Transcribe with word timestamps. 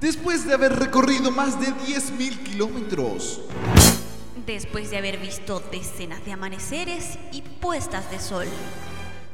Después 0.00 0.46
de 0.46 0.54
haber 0.54 0.78
recorrido 0.78 1.30
más 1.30 1.60
de 1.60 1.66
10.000 1.66 2.42
kilómetros. 2.42 3.42
Después 4.46 4.90
de 4.90 4.96
haber 4.96 5.18
visto 5.18 5.62
decenas 5.70 6.24
de 6.24 6.32
amaneceres 6.32 7.18
y 7.32 7.42
puestas 7.42 8.10
de 8.10 8.18
sol. 8.18 8.46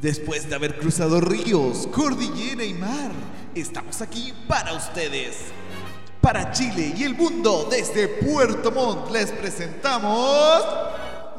Después 0.01 0.49
de 0.49 0.57
haber 0.57 0.77
cruzado 0.77 1.21
ríos, 1.21 1.87
cordillera 1.87 2.65
y 2.65 2.75
mar, 2.75 3.13
estamos 3.55 4.03
aquí 4.03 4.35
para 4.49 4.73
ustedes. 4.73 5.37
Para 6.21 6.51
Chile 6.51 6.95
y 6.97 7.05
el 7.05 7.15
mundo, 7.15 7.69
desde 7.71 8.09
Puerto 8.09 8.73
Montt 8.73 9.13
les 9.13 9.31
presentamos 9.31 10.65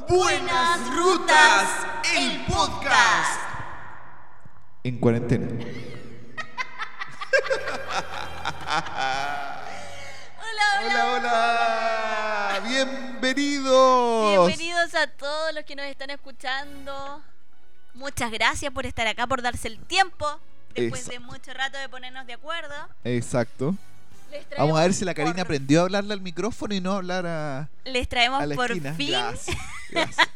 Buenas 0.08 0.96
Rutas, 0.96 1.68
el 2.16 2.46
podcast. 2.46 3.42
En 4.86 4.98
cuarentena. 5.00 5.50
Hola, 10.90 11.12
Hola. 11.14 12.62
Bienvenidos. 12.66 14.48
Bienvenidos 14.48 14.96
a 14.96 15.08
todos 15.08 15.54
los 15.54 15.66
que 15.66 15.76
nos 15.76 15.86
están 15.86 16.10
escuchando. 16.12 17.22
Muchas 17.94 18.32
gracias 18.32 18.72
por 18.72 18.86
estar 18.86 19.06
acá, 19.06 19.28
por 19.28 19.42
darse 19.42 19.68
el 19.68 19.80
tiempo. 19.80 20.26
Después 20.74 21.06
de 21.08 21.16
Exacto. 21.16 21.34
mucho 21.34 21.54
rato 21.54 21.78
de 21.78 21.90
ponernos 21.90 22.26
de 22.26 22.34
acuerdo. 22.34 22.74
Exacto. 23.04 23.76
Vamos 24.58 24.80
a 24.80 24.84
ver 24.84 24.94
si 24.94 25.04
la 25.04 25.14
Karina 25.14 25.34
por, 25.36 25.42
aprendió 25.42 25.82
a 25.82 25.84
hablarle 25.84 26.14
al 26.14 26.22
micrófono 26.22 26.74
y 26.74 26.80
no 26.80 26.94
hablar 26.94 27.26
a, 27.26 27.70
Les 27.84 28.08
traemos 28.08 28.42
a 28.42 28.46
la 28.46 28.56
por 28.56 28.72
esquina. 28.72 28.94
fin, 28.94 29.10
Gracias. 29.10 29.58
Gracias. 29.90 30.28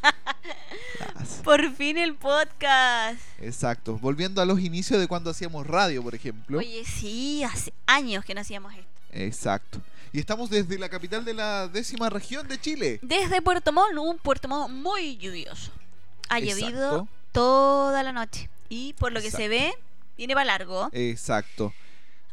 Gracias. 0.98 1.40
por 1.44 1.74
fin 1.74 1.96
el 1.96 2.14
podcast. 2.14 3.20
Exacto. 3.40 3.98
Volviendo 3.98 4.42
a 4.42 4.44
los 4.44 4.60
inicios 4.60 5.00
de 5.00 5.08
cuando 5.08 5.30
hacíamos 5.30 5.66
radio, 5.66 6.02
por 6.02 6.14
ejemplo. 6.14 6.58
Oye, 6.58 6.84
sí, 6.84 7.42
hace 7.42 7.72
años 7.86 8.22
que 8.24 8.34
no 8.34 8.42
hacíamos 8.42 8.74
esto. 8.74 8.92
Exacto. 9.12 9.80
Y 10.12 10.20
estamos 10.20 10.50
desde 10.50 10.78
la 10.78 10.88
capital 10.88 11.24
de 11.24 11.32
la 11.34 11.68
décima 11.68 12.10
región 12.10 12.46
de 12.46 12.60
Chile. 12.60 12.98
Desde 13.02 13.40
Puerto 13.40 13.72
Montt, 13.72 13.96
un 13.98 14.18
Puerto 14.18 14.46
Montt 14.48 14.70
muy 14.70 15.16
lluvioso. 15.16 15.70
Ha 16.28 16.38
Exacto. 16.38 16.60
llovido 16.60 17.08
toda 17.32 18.02
la 18.02 18.12
noche. 18.12 18.50
Y 18.68 18.92
por 18.94 19.12
lo 19.12 19.20
que 19.22 19.30
se 19.30 19.48
ve, 19.48 19.72
viene 20.18 20.34
para 20.34 20.44
largo. 20.44 20.90
Exacto. 20.92 21.72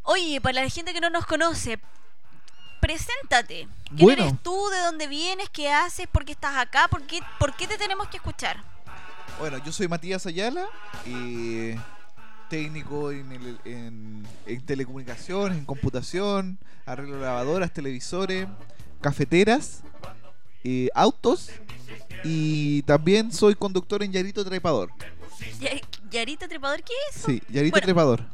Oye, 0.03 0.41
para 0.41 0.61
la 0.63 0.69
gente 0.69 0.91
que 0.93 0.99
no 0.99 1.09
nos 1.09 1.25
conoce, 1.25 1.79
preséntate. 2.81 3.67
¿Quién 3.85 3.97
Bueno. 3.97 4.23
eres 4.23 4.43
tú? 4.43 4.69
¿De 4.69 4.79
dónde 4.79 5.07
vienes? 5.07 5.49
¿Qué 5.49 5.71
haces? 5.71 6.07
¿Por 6.07 6.25
qué 6.25 6.31
estás 6.33 6.57
acá? 6.57 6.87
¿Por 6.89 7.03
qué, 7.03 7.21
por 7.39 7.55
qué 7.55 7.67
te 7.67 7.77
tenemos 7.77 8.07
que 8.09 8.17
escuchar? 8.17 8.61
Bueno, 9.39 9.57
yo 9.63 9.71
soy 9.71 9.87
Matías 9.87 10.25
Ayala, 10.25 10.65
eh, 11.05 11.77
técnico 12.49 13.11
en, 13.11 13.31
el- 13.31 13.59
en- 13.65 14.27
en 14.45 14.65
telecomunicaciones, 14.65 15.57
en 15.57 15.65
computación, 15.65 16.57
arreglo 16.85 17.15
de 17.17 17.21
lavadoras, 17.23 17.71
televisores, 17.71 18.47
cafeteras, 19.01 19.81
eh, 20.63 20.89
autos 20.93 21.49
y 22.23 22.81
también 22.83 23.31
soy 23.31 23.55
conductor 23.55 24.03
en 24.03 24.11
Yarito 24.11 24.43
Trepador. 24.43 24.91
Ya- 25.59 25.71
¿Yarito 26.11 26.47
Trepador 26.47 26.83
qué 26.83 26.93
es 27.11 27.17
eso? 27.17 27.27
Sí, 27.27 27.41
Yarito 27.49 27.73
Bueno. 27.75 27.85
Trepador. 27.85 28.25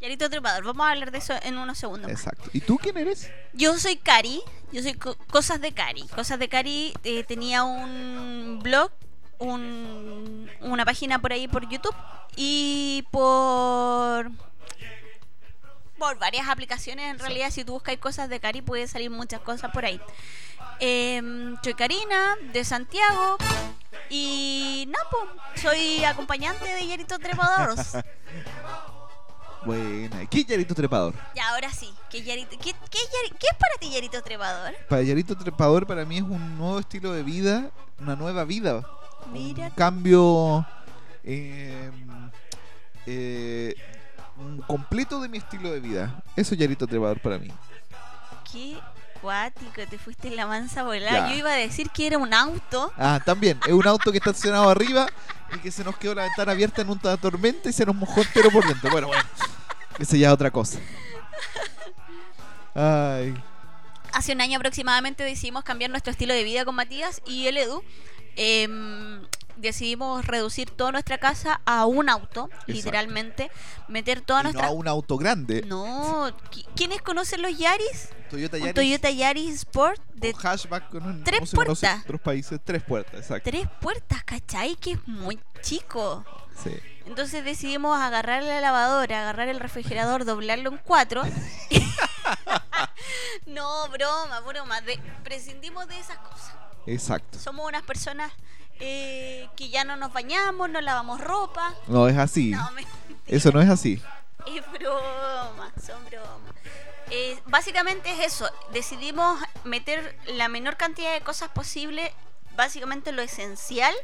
Yarito 0.00 0.30
Trepador, 0.30 0.64
vamos 0.64 0.86
a 0.86 0.90
hablar 0.90 1.10
de 1.10 1.18
eso 1.18 1.34
en 1.42 1.56
unos 1.58 1.76
segundos. 1.78 2.10
más. 2.10 2.20
Exacto. 2.20 2.50
¿Y 2.52 2.60
tú 2.60 2.78
quién 2.78 2.96
eres? 2.96 3.28
Yo 3.52 3.76
soy 3.78 3.96
Cari, 3.96 4.40
yo 4.72 4.82
soy 4.82 4.94
Co- 4.94 5.16
Cosas 5.30 5.60
de 5.60 5.72
Cari. 5.72 6.02
Cosas 6.14 6.38
de 6.38 6.48
Cari 6.48 6.94
eh, 7.04 7.24
tenía 7.24 7.64
un 7.64 8.60
blog, 8.62 8.90
un- 9.38 10.50
una 10.60 10.84
página 10.84 11.20
por 11.20 11.32
ahí 11.32 11.48
por 11.48 11.68
YouTube 11.68 11.94
y 12.36 13.04
por 13.10 14.30
por 15.98 16.16
varias 16.18 16.48
aplicaciones. 16.48 17.10
En 17.10 17.18
realidad, 17.18 17.50
si 17.50 17.64
tú 17.64 17.72
buscas 17.72 17.96
Cosas 17.96 18.28
de 18.28 18.38
Cari, 18.38 18.62
puede 18.62 18.86
salir 18.86 19.10
muchas 19.10 19.40
cosas 19.40 19.72
por 19.72 19.84
ahí. 19.84 20.00
Em, 20.78 21.56
soy 21.62 21.74
Karina, 21.74 22.36
de 22.52 22.64
Santiago. 22.64 23.36
Y 24.08 24.86
no, 24.88 24.98
po, 25.10 25.18
soy 25.60 26.04
acompañante 26.04 26.64
de 26.72 26.86
Yarito 26.86 27.18
Trepadoros. 27.18 27.78
Buena. 29.64 30.24
¿Qué 30.26 30.40
es 30.40 30.46
Yarito 30.46 30.72
Trepador? 30.74 31.14
y 31.34 31.40
ahora 31.40 31.70
sí, 31.72 31.92
¿qué, 32.10 32.24
Yarito- 32.24 32.56
qué- 32.58 32.74
qué 32.90 32.98
es 33.50 33.56
para 33.58 33.74
ti 33.80 33.90
Yarito 33.90 34.22
Trepador? 34.22 34.72
Para 34.88 35.02
Yarito 35.02 35.36
Trepador 35.36 35.84
para 35.86 36.04
mí 36.04 36.18
es 36.18 36.22
un 36.22 36.56
nuevo 36.56 36.78
estilo 36.78 37.12
de 37.12 37.24
vida, 37.24 37.70
una 37.98 38.14
nueva 38.14 38.44
vida. 38.44 38.86
Mira 39.32 39.66
Un 39.66 39.70
cambio 39.70 40.66
eh, 41.24 41.90
eh, 43.06 43.74
completo 44.66 45.20
de 45.20 45.28
mi 45.28 45.38
estilo 45.38 45.70
de 45.70 45.80
vida. 45.80 46.22
Eso 46.36 46.54
es 46.54 46.60
Yarito 46.60 46.86
Trepador 46.86 47.20
para 47.20 47.38
mí. 47.38 47.50
Qué 48.50 48.78
cuático, 49.20 49.82
te 49.88 49.98
fuiste 49.98 50.28
en 50.28 50.36
la 50.36 50.46
mansa 50.46 50.82
volada. 50.82 51.28
Ya. 51.28 51.28
Yo 51.30 51.38
iba 51.38 51.50
a 51.50 51.56
decir 51.56 51.90
que 51.90 52.06
era 52.06 52.18
un 52.18 52.32
auto. 52.32 52.92
Ah, 52.96 53.20
también, 53.24 53.58
es 53.66 53.72
un 53.72 53.86
auto 53.86 54.10
que 54.10 54.18
está 54.18 54.30
estacionado 54.30 54.70
arriba 54.70 55.06
y 55.54 55.58
que 55.58 55.70
se 55.70 55.84
nos 55.84 55.96
quedó 55.96 56.14
la 56.14 56.22
ventana 56.22 56.52
abierta 56.52 56.82
en 56.82 56.90
una 56.90 57.16
tormenta 57.16 57.68
y 57.68 57.72
se 57.72 57.84
nos 57.84 57.94
mojó 57.94 58.20
entero 58.20 58.50
por 58.50 58.66
dentro. 58.66 58.90
Bueno, 58.90 59.08
bueno, 59.08 59.22
eso 59.98 60.16
ya 60.16 60.28
es 60.28 60.32
otra 60.34 60.50
cosa. 60.50 60.78
Ay, 62.74 63.34
Hace 64.12 64.32
un 64.32 64.40
año 64.40 64.56
aproximadamente 64.56 65.22
decidimos 65.22 65.64
cambiar 65.64 65.90
nuestro 65.90 66.10
estilo 66.10 66.32
de 66.32 66.42
vida 66.42 66.64
con 66.64 66.74
Matías 66.74 67.20
y 67.26 67.46
el 67.46 67.56
Edu. 67.56 67.82
Em, 68.40 69.20
decidimos 69.56 70.24
reducir 70.24 70.70
toda 70.70 70.92
nuestra 70.92 71.18
casa 71.18 71.60
a 71.66 71.84
un 71.86 72.08
auto, 72.08 72.48
literalmente. 72.68 73.50
Meter 73.88 74.20
toda 74.20 74.40
y 74.40 74.42
no 74.44 74.50
nuestra... 74.52 74.68
a 74.68 74.70
un 74.70 74.86
auto 74.86 75.16
grande. 75.18 75.62
No, 75.66 76.28
¿qui- 76.52 76.64
¿quiénes 76.76 77.02
conocen 77.02 77.42
los 77.42 77.58
Yaris? 77.58 78.10
Toyota 78.30 78.56
Un 78.58 78.62
Yaris 78.62 78.74
Toyota 78.74 79.10
Yaris 79.10 79.54
Sport 79.56 80.00
de 80.14 80.32
con 80.32 80.42
hatchback 80.46 80.88
con 80.90 81.02
un, 81.04 81.24
tres 81.24 81.40
¿cómo 81.40 81.46
se 81.46 81.56
conoce 81.56 81.86
en 81.86 81.90
puertas. 81.92 82.04
otros 82.04 82.20
países, 82.20 82.60
tres 82.62 82.82
puertas, 82.84 83.14
exacto. 83.20 83.50
tres 83.50 83.66
puertas, 83.80 84.22
¿cachai? 84.24 84.76
Que 84.76 84.92
es 84.92 85.08
muy 85.08 85.40
chico. 85.62 86.24
Sí. 86.62 86.70
Entonces 87.06 87.42
decidimos 87.44 87.98
agarrar 87.98 88.42
la 88.42 88.60
lavadora, 88.60 89.22
agarrar 89.22 89.48
el 89.48 89.58
refrigerador, 89.60 90.24
doblarlo 90.26 90.70
en 90.70 90.76
cuatro. 90.78 91.22
no, 93.46 93.88
broma, 93.88 94.40
broma. 94.40 94.80
de- 94.82 95.00
prescindimos 95.24 95.88
de 95.88 95.98
esas 95.98 96.18
cosas. 96.18 96.52
Exacto. 96.92 97.38
Somos 97.38 97.66
unas 97.68 97.82
personas 97.82 98.32
eh, 98.80 99.48
que 99.56 99.68
ya 99.68 99.84
no 99.84 99.96
nos 99.96 100.12
bañamos, 100.12 100.70
no 100.70 100.80
lavamos 100.80 101.20
ropa. 101.20 101.74
No 101.86 102.08
es 102.08 102.16
así. 102.16 102.50
No, 102.50 102.70
Eso 103.26 103.50
no 103.52 103.60
es 103.60 103.68
así. 103.68 104.00
es 104.46 104.72
broma, 104.72 105.72
son 105.84 106.04
bromas. 106.06 106.54
Eh, 107.10 107.38
básicamente 107.46 108.10
es 108.12 108.34
eso. 108.34 108.48
Decidimos 108.72 109.40
meter 109.64 110.16
la 110.26 110.48
menor 110.48 110.76
cantidad 110.76 111.12
de 111.12 111.20
cosas 111.22 111.48
posible, 111.50 112.12
básicamente 112.56 113.12
lo 113.12 113.22
esencial, 113.22 113.94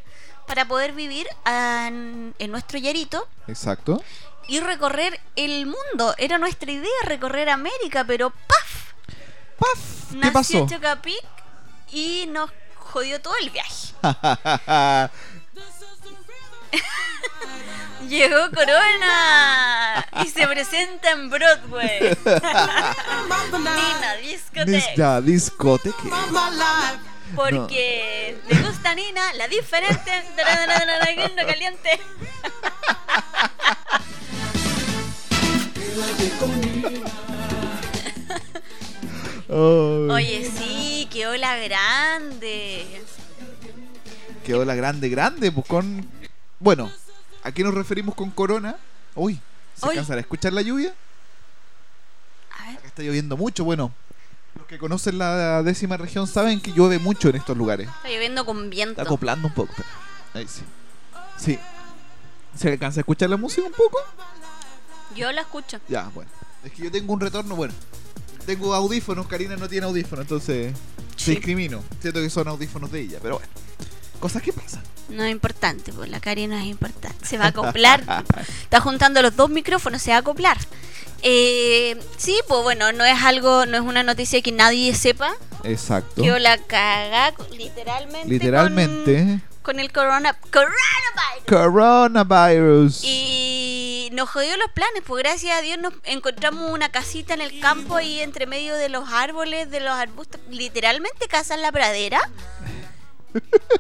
para 0.46 0.66
poder 0.66 0.92
vivir 0.92 1.26
en, 1.46 2.34
en 2.38 2.50
nuestro 2.50 2.78
yarito 2.78 3.28
Exacto. 3.46 4.02
y 4.48 4.60
recorrer 4.60 5.20
el 5.36 5.66
mundo. 5.66 6.14
Era 6.18 6.38
nuestra 6.38 6.70
idea 6.70 6.90
recorrer 7.04 7.48
América, 7.50 8.04
pero 8.06 8.30
¡paf! 8.30 8.92
¡Paf! 9.58 10.10
¿Qué 10.10 10.16
Nació 10.16 10.32
pasó? 10.32 10.66
Chocapic 10.66 11.22
y 11.92 12.26
nos 12.28 12.50
jodió 12.94 13.20
todo 13.20 13.34
el 13.42 13.50
viaje. 13.50 13.88
Llegó 18.08 18.50
Corona 18.54 20.06
y 20.24 20.28
se 20.28 20.46
presenta 20.46 21.10
en 21.10 21.28
Broadway. 21.28 22.16
Nina, 22.24 24.14
Dis- 24.22 24.42
discoteca. 24.52 24.94
ya, 24.96 25.20
discoteque. 25.20 26.08
Porque 27.34 28.38
le 28.48 28.62
gusta 28.62 28.94
Nina, 28.94 29.32
la 29.32 29.48
diferente, 29.48 30.12
no 31.36 31.46
caliente. 31.46 32.00
Oye, 39.48 40.50
sí, 40.50 41.08
quedó 41.12 41.36
la 41.36 41.56
grande. 41.58 42.86
Quedó 44.44 44.64
la 44.64 44.74
grande, 44.74 45.08
grande, 45.08 45.52
pues 45.52 45.66
con. 45.66 46.06
Bueno, 46.58 46.90
¿a 47.42 47.52
qué 47.52 47.62
nos 47.62 47.74
referimos 47.74 48.14
con 48.14 48.30
corona? 48.30 48.76
Uy, 49.14 49.40
¿se 49.74 49.86
Uy. 49.86 49.90
alcanzará 49.90 50.18
a 50.18 50.20
escuchar 50.20 50.52
la 50.52 50.62
lluvia? 50.62 50.94
A 52.58 52.68
ver, 52.68 52.78
Acá 52.78 52.86
está 52.86 53.02
lloviendo 53.02 53.36
mucho, 53.36 53.64
bueno. 53.64 53.92
Los 54.56 54.66
que 54.66 54.78
conocen 54.78 55.18
la 55.18 55.62
décima 55.62 55.96
región 55.96 56.26
saben 56.26 56.60
que 56.60 56.72
llueve 56.72 56.98
mucho 56.98 57.28
en 57.28 57.36
estos 57.36 57.56
lugares. 57.56 57.88
está 57.88 58.08
lloviendo 58.08 58.46
con 58.46 58.70
viento. 58.70 58.92
Está 58.92 59.02
acoplando 59.02 59.48
un 59.48 59.54
poco. 59.54 59.74
Ahí 60.32 60.46
sí. 60.46 60.62
Sí. 61.36 61.58
¿Se 62.56 62.70
alcanza 62.70 63.00
a 63.00 63.02
escuchar 63.02 63.30
la 63.30 63.36
música 63.36 63.66
un 63.66 63.72
poco? 63.72 63.98
Yo 65.16 65.32
la 65.32 65.40
escucho. 65.40 65.80
Ya, 65.88 66.04
bueno. 66.14 66.30
Es 66.62 66.72
que 66.72 66.84
yo 66.84 66.90
tengo 66.92 67.12
un 67.12 67.20
retorno, 67.20 67.56
bueno. 67.56 67.74
Tengo 68.46 68.74
audífonos, 68.74 69.26
Karina 69.26 69.56
no 69.56 69.68
tiene 69.68 69.86
audífonos, 69.86 70.24
entonces 70.24 70.74
se 71.16 71.24
Sí. 71.24 71.30
discrimino. 71.32 71.82
Siento 72.00 72.20
que 72.20 72.30
son 72.30 72.48
audífonos 72.48 72.90
de 72.90 73.00
ella, 73.00 73.18
pero 73.22 73.38
bueno. 73.38 73.52
Cosas 74.20 74.42
que 74.42 74.52
pasan. 74.52 74.82
No 75.10 75.22
es 75.24 75.30
importante, 75.30 75.92
pues 75.92 76.08
la 76.08 76.18
Cari 76.18 76.46
no 76.46 76.56
es 76.56 76.64
importante. 76.64 77.26
Se 77.26 77.36
va 77.36 77.46
a 77.46 77.48
acoplar. 77.48 78.02
Está 78.62 78.80
juntando 78.80 79.20
los 79.22 79.36
dos 79.36 79.50
micrófonos, 79.50 80.00
se 80.02 80.10
va 80.10 80.16
a 80.16 80.20
acoplar. 80.20 80.56
Eh, 81.22 81.98
sí, 82.16 82.38
pues 82.48 82.62
bueno, 82.62 82.92
no 82.92 83.04
es 83.04 83.22
algo, 83.22 83.66
no 83.66 83.76
es 83.76 83.82
una 83.82 84.02
noticia 84.02 84.40
que 84.42 84.52
nadie 84.52 84.94
sepa. 84.94 85.34
Exacto. 85.62 86.22
Que 86.22 86.38
la 86.38 86.58
caga 86.58 87.32
literalmente. 87.56 88.28
Literalmente. 88.28 89.40
Con, 89.62 89.74
con 89.74 89.80
el 89.80 89.92
corona, 89.92 90.36
coronavirus. 90.50 91.44
Coronavirus. 91.46 93.04
Y 93.04 93.33
nos 94.14 94.30
jodió 94.30 94.56
los 94.56 94.70
planes, 94.72 95.02
pues 95.06 95.22
gracias 95.22 95.58
a 95.58 95.60
Dios 95.60 95.78
nos 95.78 95.92
encontramos 96.04 96.70
una 96.70 96.90
casita 96.90 97.34
en 97.34 97.40
el 97.40 97.60
campo 97.60 98.00
y 98.00 98.20
entre 98.20 98.46
medio 98.46 98.74
de 98.74 98.88
los 98.88 99.08
árboles, 99.10 99.70
de 99.70 99.80
los 99.80 99.92
arbustos, 99.92 100.40
literalmente 100.48 101.28
casa 101.28 101.54
en 101.54 101.62
la 101.62 101.72
pradera. 101.72 102.20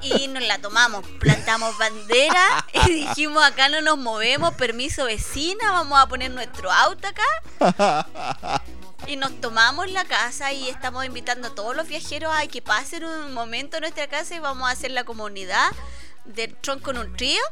Y 0.02 0.26
nos 0.28 0.42
la 0.42 0.58
tomamos, 0.58 1.06
plantamos 1.20 1.78
bandera 1.78 2.66
y 2.72 2.92
dijimos 3.06 3.44
acá 3.44 3.68
no 3.68 3.80
nos 3.80 3.96
movemos, 3.96 4.54
permiso 4.54 5.04
vecina, 5.04 5.70
vamos 5.70 5.98
a 6.00 6.06
poner 6.08 6.30
nuestro 6.30 6.70
auto 6.70 7.08
acá. 7.08 8.62
Y 9.06 9.16
nos 9.16 9.38
tomamos 9.38 9.90
la 9.90 10.06
casa 10.06 10.52
y 10.54 10.70
estamos 10.70 11.04
invitando 11.04 11.48
a 11.48 11.54
todos 11.54 11.76
los 11.76 11.86
viajeros 11.86 12.32
a 12.34 12.46
que 12.46 12.62
pasen 12.62 13.04
un 13.04 13.34
momento 13.34 13.76
en 13.76 13.82
nuestra 13.82 14.06
casa 14.06 14.34
y 14.34 14.38
vamos 14.38 14.66
a 14.66 14.72
hacer 14.72 14.92
la 14.92 15.04
comunidad 15.04 15.72
del 16.24 16.56
tronco 16.56 16.90
en 16.92 16.98
un 16.98 17.14
trío. 17.14 17.42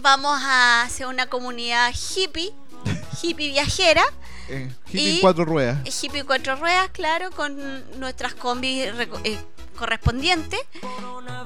Vamos 0.00 0.40
a 0.42 0.82
hacer 0.82 1.06
una 1.06 1.26
comunidad 1.26 1.92
hippie, 1.92 2.52
hippie 3.22 3.48
viajera. 3.50 4.04
Eh, 4.48 4.70
hippie 4.88 5.14
en 5.14 5.20
cuatro 5.20 5.44
ruedas. 5.44 5.78
Hippie 6.02 6.24
cuatro 6.24 6.56
ruedas, 6.56 6.88
claro, 6.92 7.30
con 7.30 8.00
nuestras 8.00 8.34
combis 8.34 8.86
eh, 9.24 9.38
correspondientes. 9.76 10.60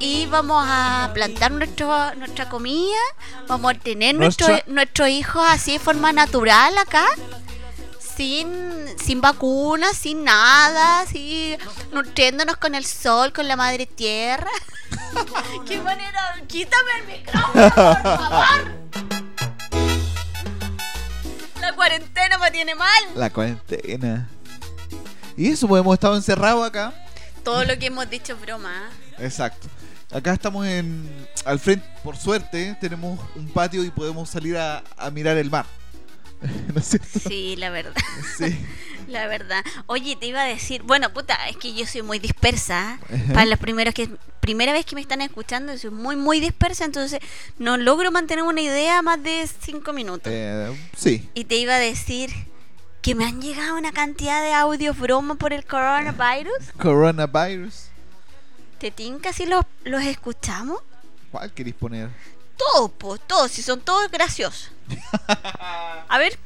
Y 0.01 0.27
vamos 0.27 0.65
a 0.67 1.11
plantar 1.15 1.53
nuestro, 1.53 2.15
nuestra 2.17 2.49
comida. 2.49 2.99
Vamos 3.47 3.75
a 3.75 3.79
tener 3.79 4.15
nuestros 4.15 4.67
nuestro 4.67 5.07
hijos 5.07 5.43
así 5.47 5.73
de 5.73 5.79
forma 5.79 6.13
natural 6.13 6.77
acá 6.79 7.07
sin, 8.17 8.87
sin 8.99 9.21
vacunas, 9.21 9.97
sin 9.97 10.25
nada, 10.25 11.01
así 11.01 11.57
nutriéndonos 11.93 12.57
con 12.57 12.75
el 12.75 12.85
sol, 12.85 13.33
con 13.33 13.49
la 13.49 13.57
madre 13.57 13.87
tierra. 13.87 14.51
¡Qué 15.67 15.81
manera! 15.81 16.21
¡Quítame 16.47 16.91
el 17.01 17.19
micrófono, 17.19 17.71
por 17.75 18.19
favor! 18.19 18.85
La 21.61 21.73
cuarentena 21.75 22.39
me 22.39 22.51
tiene 22.51 22.75
mal. 22.75 23.05
La 23.15 23.31
cuarentena. 23.31 24.29
Y 25.37 25.51
eso, 25.51 25.67
pues 25.67 25.81
hemos 25.81 25.95
estado 25.95 26.17
encerrados 26.17 26.67
acá. 26.67 26.93
Todo 27.43 27.65
lo 27.65 27.79
que 27.79 27.87
hemos 27.87 28.09
dicho 28.09 28.35
es 28.35 28.41
broma. 28.41 28.91
¿eh? 29.19 29.25
Exacto. 29.25 29.69
Acá 30.13 30.33
estamos 30.33 30.67
en 30.67 31.27
al 31.45 31.59
frente, 31.59 31.85
por 32.03 32.17
suerte, 32.17 32.77
tenemos 32.81 33.19
un 33.35 33.49
patio 33.49 33.83
y 33.83 33.91
podemos 33.91 34.31
salir 34.31 34.57
a, 34.57 34.83
a 34.97 35.11
mirar 35.11 35.37
el 35.37 35.51
mar. 35.51 35.67
¿No 36.75 36.81
es 36.81 36.87
cierto? 36.87 37.19
Sí, 37.29 37.57
la 37.57 37.71
verdad. 37.71 37.95
Sí. 38.37 38.57
La 39.09 39.27
verdad. 39.27 39.63
Oye, 39.87 40.17
te 40.17 40.27
iba 40.27 40.41
a 40.43 40.47
decir, 40.47 40.83
bueno, 40.83 41.13
puta, 41.13 41.35
es 41.49 41.59
que 41.59 41.75
yo 41.75 41.87
soy 41.87 42.03
muy 42.03 42.19
dispersa. 42.19 42.99
Para 43.33 43.45
los 43.45 43.59
primeros 43.59 43.93
que 43.93 44.09
primera 44.41 44.73
vez 44.73 44.87
que 44.87 44.95
me 44.95 45.01
están 45.03 45.21
escuchando, 45.21 45.77
soy 45.77 45.91
muy 45.91 46.17
muy 46.17 46.41
dispersa, 46.41 46.85
entonces 46.85 47.21
no 47.59 47.77
logro 47.77 48.11
mantener 48.11 48.45
una 48.45 48.61
idea 48.61 49.03
más 49.03 49.23
de 49.23 49.49
cinco 49.61 49.93
minutos. 49.93 50.33
Eh, 50.35 50.75
sí. 50.97 51.29
Y 51.35 51.45
te 51.45 51.57
iba 51.57 51.75
a 51.75 51.79
decir 51.79 52.31
que 53.03 53.15
me 53.15 53.27
han 53.27 53.43
llegado 53.43 53.77
una 53.77 53.93
cantidad 53.93 54.43
de 54.43 54.55
audios 54.55 54.99
broma 54.99 55.35
por 55.35 55.53
el 55.53 55.65
coronavirus. 55.65 56.73
Coronavirus. 56.79 57.89
¿Te 58.79 58.91
tinca 58.91 59.33
si 59.33 59.47
los, 59.47 59.65
los 59.85 60.03
escuchamos? 60.03 60.81
¿Cuál 61.31 61.53
queréis 61.53 61.77
poner? 61.77 62.09
Todos, 62.57 62.91
pues, 62.99 63.21
todos, 63.27 63.51
si 63.51 63.63
son 63.63 63.81
todos 63.81 64.11
graciosos. 64.11 64.71
A 66.09 66.19
ver, 66.19 66.39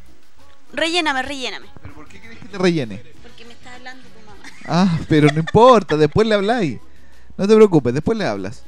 relléname, 0.72 1.22
relléname. 1.22 1.66
¿Pero 1.82 1.94
por 1.94 2.08
qué 2.08 2.20
querés 2.20 2.38
que 2.38 2.48
te 2.48 2.58
rellene? 2.58 3.02
Porque 3.22 3.44
me 3.44 3.52
está 3.52 3.74
hablando 3.74 4.04
tu 4.08 4.26
mamá. 4.26 4.42
Ah, 4.66 4.98
pero 5.08 5.28
no 5.28 5.40
importa, 5.40 5.96
después 5.96 6.26
le 6.26 6.34
habláis. 6.34 6.78
No 7.36 7.46
te 7.46 7.54
preocupes, 7.54 7.94
después 7.94 8.16
le 8.18 8.26
hablas. 8.26 8.64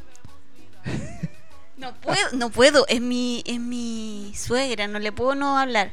No 1.77 1.95
puedo, 1.95 2.33
no 2.35 2.51
puedo, 2.51 2.87
es 2.89 3.01
mi, 3.01 3.43
es 3.47 3.59
mi 3.59 4.35
suegra, 4.37 4.87
no 4.87 4.99
le 4.99 5.13
puedo 5.13 5.35
no 5.35 5.59
hablar. 5.59 5.93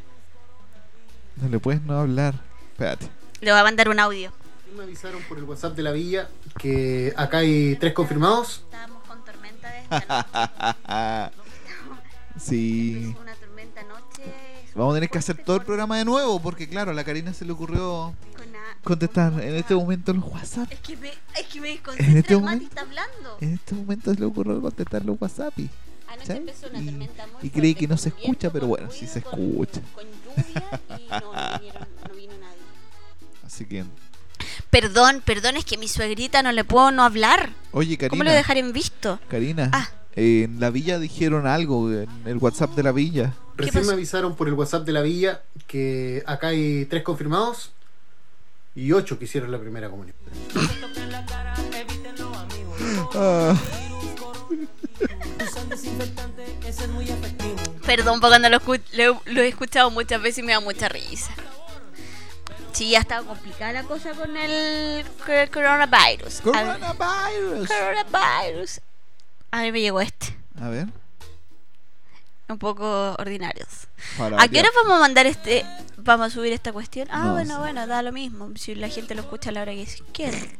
No 1.37 1.49
le 1.49 1.59
puedes 1.59 1.81
no 1.81 1.99
hablar. 1.99 2.35
Espérate. 2.71 3.07
Le 3.41 3.51
voy 3.51 3.59
a 3.59 3.63
mandar 3.63 3.89
un 3.89 3.99
audio. 3.99 4.31
Me 4.75 4.83
avisaron 4.83 5.21
por 5.23 5.37
el 5.37 5.45
WhatsApp 5.45 5.75
de 5.75 5.83
la 5.83 5.91
villa 5.91 6.27
que 6.59 7.13
acá 7.15 7.37
hay 7.39 7.77
tres 7.77 7.93
confirmados. 7.93 8.63
Estábamos 8.65 8.96
sí. 12.39 13.15
Una 13.19 13.33
tormenta 13.35 13.81
anoche. 13.81 14.23
Vamos 14.75 14.93
a 14.93 14.95
tener 14.97 15.09
que 15.09 15.17
hacer 15.17 15.43
todo 15.43 15.55
el 15.57 15.63
programa 15.63 15.97
de 15.97 16.05
nuevo 16.05 16.39
porque 16.39 16.69
claro, 16.69 16.91
a 16.91 16.93
la 16.93 17.03
Karina 17.03 17.33
se 17.33 17.45
le 17.45 17.51
ocurrió 17.51 18.13
contestar 18.83 19.33
en 19.41 19.55
este 19.55 19.73
momento 19.75 20.13
los 20.13 20.23
WhatsApp. 20.25 20.71
Es 20.71 20.79
que 20.79 20.95
me, 20.97 21.09
es 21.09 21.47
que 21.51 21.59
me 21.61 21.71
En 21.97 22.17
este 22.17 22.33
el 22.33 22.41
Mati 22.41 22.55
momento- 22.57 22.65
está 22.65 22.81
hablando. 22.81 23.37
En 23.41 23.53
este 23.55 23.75
momento 23.75 24.13
se 24.13 24.19
le 24.19 24.25
ocurrió 24.25 24.61
contestar 24.61 25.03
los 25.05 25.19
WhatsApp. 25.19 25.57
y- 25.59 25.69
Anoche 26.09 26.37
empezó 26.37 26.67
una 26.67 26.79
tormenta 26.83 27.27
muy 27.27 27.35
y 27.43 27.49
creí 27.49 27.75
que 27.75 27.87
no 27.87 27.97
se 27.97 28.09
escucha, 28.09 28.49
pero 28.51 28.67
bueno, 28.67 28.89
sí 28.91 29.07
se 29.07 29.21
con- 29.21 29.39
escucha. 29.39 29.81
Con 29.93 30.05
lluvia 30.05 30.81
y 30.99 31.07
no, 31.09 31.19
no, 31.19 31.59
vinieron- 31.59 31.87
no 32.07 32.15
vino 32.15 32.33
nadie. 32.39 32.57
Así 33.45 33.65
que, 33.65 33.83
Perdón, 34.81 35.23
perdón, 35.25 35.57
es 35.57 35.65
que 35.65 35.75
mi 35.77 35.87
suegrita 35.87 36.43
no 36.43 36.51
le 36.51 36.63
puedo 36.63 36.91
no 36.91 37.03
hablar. 37.03 37.49
oye 37.71 37.97
¿Cómo 37.97 38.09
lo 38.23 38.25
Karina, 38.25 38.33
dejar 38.35 38.57
en 38.57 38.73
visto? 38.73 39.19
Karina, 39.27 39.71
Ah. 39.73 39.89
en 40.15 40.59
la 40.59 40.69
villa 40.69 40.99
dijeron 40.99 41.47
algo 41.47 41.91
en 41.91 42.07
el 42.25 42.37
WhatsApp 42.37 42.75
de 42.75 42.83
la 42.83 42.91
villa. 42.91 43.33
Recién 43.55 43.73
pasó? 43.73 43.87
me 43.87 43.93
avisaron 43.93 44.35
por 44.35 44.47
el 44.47 44.53
WhatsApp 44.53 44.85
de 44.85 44.91
la 44.91 45.01
villa 45.01 45.41
que 45.65 46.21
acá 46.27 46.49
hay 46.49 46.85
tres 46.85 47.01
confirmados 47.01 47.71
y 48.75 48.91
ocho 48.91 49.17
que 49.17 49.25
hicieron 49.25 49.51
la 49.51 49.57
primera 49.59 49.89
comunión. 49.89 50.15
Ah, 53.15 53.55
Perdón, 57.85 58.19
porque 58.19 58.31
cuando 58.37 58.49
lo, 58.49 58.59
escu- 58.59 58.81
lo- 58.93 59.21
lo 59.25 59.41
he 59.41 59.47
escuchado 59.47 59.89
muchas 59.91 60.21
veces 60.21 60.39
y 60.39 60.43
me 60.43 60.51
da 60.53 60.59
mucha 60.59 60.89
risa. 60.89 61.31
Sí, 62.77 62.95
ha 62.95 62.99
estado 62.99 63.25
complicada 63.25 63.73
la 63.73 63.83
cosa 63.83 64.13
con 64.13 64.37
el, 64.37 65.03
coronavirus. 65.51 66.41
Coronavirus. 66.41 67.67
coronavirus. 67.67 68.81
A 69.49 69.61
mí 69.61 69.71
me 69.71 69.81
llegó 69.81 69.99
este. 69.99 70.37
A 70.61 70.69
ver. 70.69 70.85
Un 72.47 72.59
poco 72.59 73.15
ordinarios. 73.17 73.87
para 74.15 74.39
¿A 74.39 74.47
qué 74.47 74.59
hora 74.59 74.69
vamos 74.75 74.97
a 74.97 74.99
mandar 74.99 75.25
este? 75.25 75.65
¿Vamos 75.97 76.27
a 76.27 76.29
subir 76.29 76.53
esta 76.53 76.71
cuestión? 76.71 77.07
Ah, 77.09 77.23
No 77.25 77.33
bueno, 77.33 77.57
bueno, 77.57 77.87
da 77.87 78.03
lo 78.03 78.11
mismo. 78.11 78.51
Si 78.55 78.75
la 78.75 78.89
gente 78.89 79.15
lo 79.15 79.21
escucha 79.21 79.49
a 79.49 79.53
la 79.53 79.63
hora 79.63 79.71
que 79.71 79.87
quiere. 80.13 80.59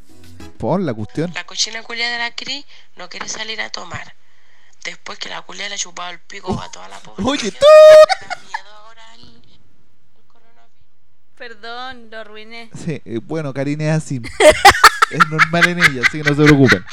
Pon 0.58 0.88
la 0.88 0.96
cuestión. 0.96 1.32
La 1.36 1.46
cochina 1.46 1.84
culia 1.84 2.10
de 2.10 2.18
la 2.18 2.32
Cris 2.34 2.66
no 2.96 3.10
quiere 3.10 3.30
salir 3.30 3.62
a 3.62 3.70
tomar. 3.70 4.16
Después 4.84 5.20
que 5.20 5.30
la 5.30 5.44
culia 5.44 5.70
le 5.70 5.76
ha 5.76 5.78
chupado 5.78 6.10
el 6.10 6.20
pico 6.20 6.60
a 6.60 6.72
toda 6.72 6.88
la 6.90 6.98
población. 7.02 7.28
Oye, 7.28 7.52
tú. 7.52 7.66
Da 8.28 8.36
miedo 8.42 8.76
ahora 8.76 9.14
el, 9.16 9.22
el 9.22 10.24
coronavirus. 10.28 10.74
Perdón, 11.38 12.10
lo 12.10 12.20
arruiné. 12.20 12.72
Sí, 12.76 13.02
eh, 13.06 13.20
bueno, 13.24 13.54
Karina 13.54 13.86
es 13.86 14.04
así. 14.04 14.22
es 15.12 15.20
normal 15.30 15.70
en 15.70 15.80
ella, 15.80 16.02
así 16.06 16.22
que 16.22 16.30
no 16.30 16.36
se 16.36 16.44
preocupen. 16.44 16.84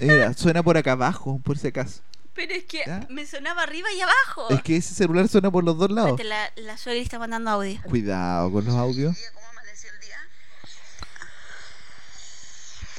Mira, 0.00 0.32
suena 0.34 0.62
por 0.62 0.76
acá 0.76 0.92
abajo, 0.92 1.40
por 1.44 1.58
si 1.58 1.68
acaso. 1.68 2.02
Pero 2.34 2.54
es 2.54 2.64
que 2.64 2.84
¿Ya? 2.86 3.06
me 3.08 3.26
sonaba 3.26 3.62
arriba 3.62 3.90
y 3.92 4.00
abajo. 4.00 4.48
Es 4.50 4.62
que 4.62 4.76
ese 4.76 4.94
celular 4.94 5.28
suena 5.28 5.50
por 5.50 5.64
los 5.64 5.76
dos 5.76 5.90
lados. 5.90 6.20
Espérate, 6.20 6.60
la, 6.60 6.72
la 6.72 6.78
suegra 6.78 7.02
está 7.02 7.18
mandando 7.18 7.50
audio. 7.50 7.80
Cuidado 7.82 8.50
con 8.52 8.64
los 8.64 8.74
audios. 8.74 9.16
¿Cómo 9.34 9.46
amaneció 9.48 9.90
el 9.92 10.00
día? 10.00 10.18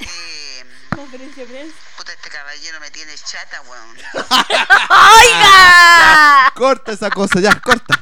Eh, 0.00 0.64
de 1.36 1.46
prensa. 1.46 1.74
puta, 1.96 2.12
este 2.12 2.28
caballero 2.30 2.80
me 2.80 2.90
tiene 2.90 3.12
chata, 3.14 3.62
weón. 3.62 3.96
¡Oiga! 5.18 6.52
Corta 6.54 6.92
esa 6.92 7.10
cosa, 7.10 7.40
ya, 7.40 7.58
corta. 7.60 7.99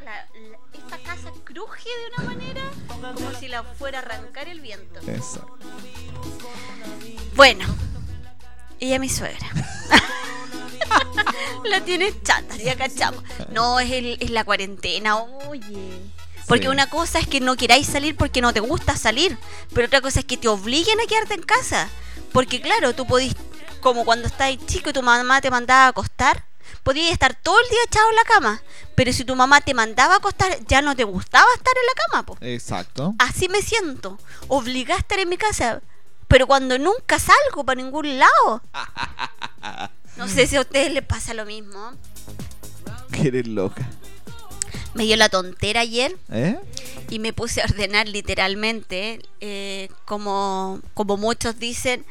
Viento. 0.00 0.10
La, 0.10 0.26
la- 0.50 0.58
esta 0.78 0.98
casa 0.98 1.32
cruje 1.44 1.88
de 1.88 2.22
una 2.22 2.34
manera 2.34 2.62
como 2.88 3.38
si 3.38 3.48
la 3.48 3.62
fuera 3.62 3.98
a 3.98 4.02
arrancar 4.02 4.48
el 4.48 4.60
viento. 4.60 5.00
Exacto. 5.06 5.58
Bueno, 7.34 7.64
ella 8.80 8.94
es 8.96 9.00
mi 9.00 9.08
suegra. 9.08 9.46
la 11.64 11.84
tienes 11.84 12.22
chata, 12.22 12.56
ya 12.56 12.76
cachamos. 12.76 13.22
No, 13.50 13.80
es, 13.80 13.90
el, 13.90 14.16
es 14.20 14.30
la 14.30 14.44
cuarentena, 14.44 15.16
oye. 15.16 16.00
Porque 16.46 16.62
Sí. 16.64 16.68
una 16.68 16.88
cosa 16.88 17.18
es 17.18 17.26
que 17.26 17.40
no 17.40 17.56
queráis 17.56 17.86
salir 17.86 18.16
porque 18.16 18.40
no 18.40 18.52
te 18.54 18.60
gusta 18.60 18.96
salir, 18.96 19.36
pero 19.74 19.86
otra 19.86 20.00
cosa 20.00 20.20
es 20.20 20.24
que 20.24 20.38
te 20.38 20.48
obliguen 20.48 20.98
a 21.00 21.06
quedarte 21.06 21.34
en 21.34 21.42
casa. 21.42 21.88
Porque 22.32 22.60
claro, 22.62 22.94
tú 22.94 23.06
podís, 23.06 23.34
como 23.80 24.04
cuando 24.06 24.28
estáis 24.28 24.58
chico 24.66 24.88
y 24.90 24.92
tu 24.94 25.02
mamá 25.02 25.40
te 25.42 25.50
mandaba 25.50 25.84
a 25.84 25.88
acostar, 25.88 26.44
podías 26.82 27.12
estar 27.12 27.34
todo 27.34 27.58
el 27.60 27.68
día 27.68 27.78
echado 27.86 28.08
en 28.08 28.16
la 28.16 28.24
cama. 28.24 28.62
Pero 28.98 29.12
si 29.12 29.24
tu 29.24 29.36
mamá 29.36 29.60
te 29.60 29.74
mandaba 29.74 30.14
a 30.14 30.16
acostar, 30.16 30.58
ya 30.66 30.82
no 30.82 30.96
te 30.96 31.04
gustaba 31.04 31.46
estar 31.54 31.72
en 31.72 31.86
la 31.86 32.02
cama, 32.02 32.26
po. 32.26 32.36
Exacto. 32.40 33.14
Así 33.20 33.48
me 33.48 33.62
siento, 33.62 34.18
obligada 34.48 34.96
a 34.96 34.98
estar 34.98 35.20
en 35.20 35.28
mi 35.28 35.36
casa. 35.36 35.80
pero 36.26 36.48
cuando 36.48 36.76
nunca 36.80 37.20
salgo 37.20 37.64
para 37.64 37.80
ningún 37.80 38.18
lado. 38.18 38.60
No 40.16 40.26
sé 40.26 40.48
si 40.48 40.56
a 40.56 40.62
ustedes 40.62 40.92
les 40.92 41.04
pasa 41.04 41.32
lo 41.32 41.46
mismo. 41.46 41.92
Que 43.12 43.28
eres 43.28 43.46
loca. 43.46 43.88
Me 44.94 45.04
dio 45.04 45.16
la 45.16 45.28
tontera 45.28 45.82
ayer 45.82 46.18
¿Eh? 46.32 46.58
y 47.08 47.20
me 47.20 47.32
puse 47.32 47.62
a 47.62 47.66
ordenar 47.66 48.08
literalmente, 48.08 49.22
eh, 49.40 49.90
como, 50.06 50.80
como 50.94 51.16
muchos 51.16 51.60
dicen, 51.60 52.04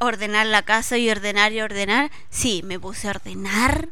ordenar 0.00 0.44
la 0.44 0.66
casa 0.66 0.98
y 0.98 1.08
ordenar 1.08 1.54
y 1.54 1.62
ordenar. 1.62 2.10
Sí, 2.28 2.60
me 2.62 2.78
puse 2.78 3.08
a 3.08 3.12
ordenar. 3.12 3.88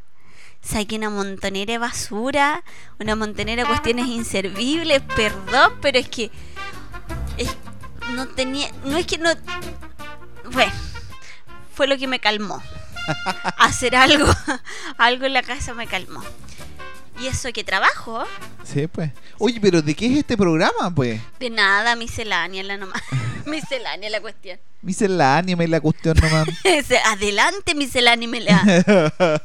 Saqué 0.65 0.97
una 0.97 1.11
montonera 1.11 1.73
de 1.73 1.79
basura, 1.79 2.65
una 2.99 3.15
montonera 3.17 3.63
de 3.63 3.69
cuestiones 3.69 4.07
inservibles, 4.07 5.03
perdón, 5.15 5.75
pero 5.83 5.99
es 5.99 6.09
que 6.09 6.31
es- 7.37 7.55
no 8.13 8.27
tenía, 8.29 8.71
no 8.85 8.97
es 8.97 9.07
que 9.07 9.19
no, 9.19 9.31
bueno, 10.53 10.73
fue 11.75 11.87
lo 11.87 11.99
que 11.99 12.07
me 12.07 12.19
calmó. 12.21 12.63
Hacer 13.59 13.95
algo, 13.97 14.27
algo 14.99 15.27
en 15.27 15.35
la 15.35 15.43
casa 15.43 15.75
me 15.75 15.87
calmó. 15.87 16.23
Y 17.21 17.27
eso 17.29 17.53
que 17.53 17.63
trabajo, 17.65 18.25
Sí, 18.65 18.87
pues. 18.87 19.11
Oye, 19.39 19.61
pero 19.61 19.83
¿de 19.83 19.95
qué 19.95 20.07
es 20.07 20.19
este 20.19 20.37
programa, 20.37 20.93
pues? 20.95 21.21
de 21.39 21.51
nada, 21.51 21.95
miscelánea 21.97 22.63
la 22.63 22.77
nomás. 22.77 23.03
miscelánea 23.47 24.11
la 24.11 24.21
cuestión. 24.21 24.59
Miscelánea, 24.83 25.57
me 25.57 25.69
la 25.69 25.81
cuestión 25.81 26.17
nomás. 26.21 26.49
Adelante, 27.07 27.75
miscelánea. 27.75 28.63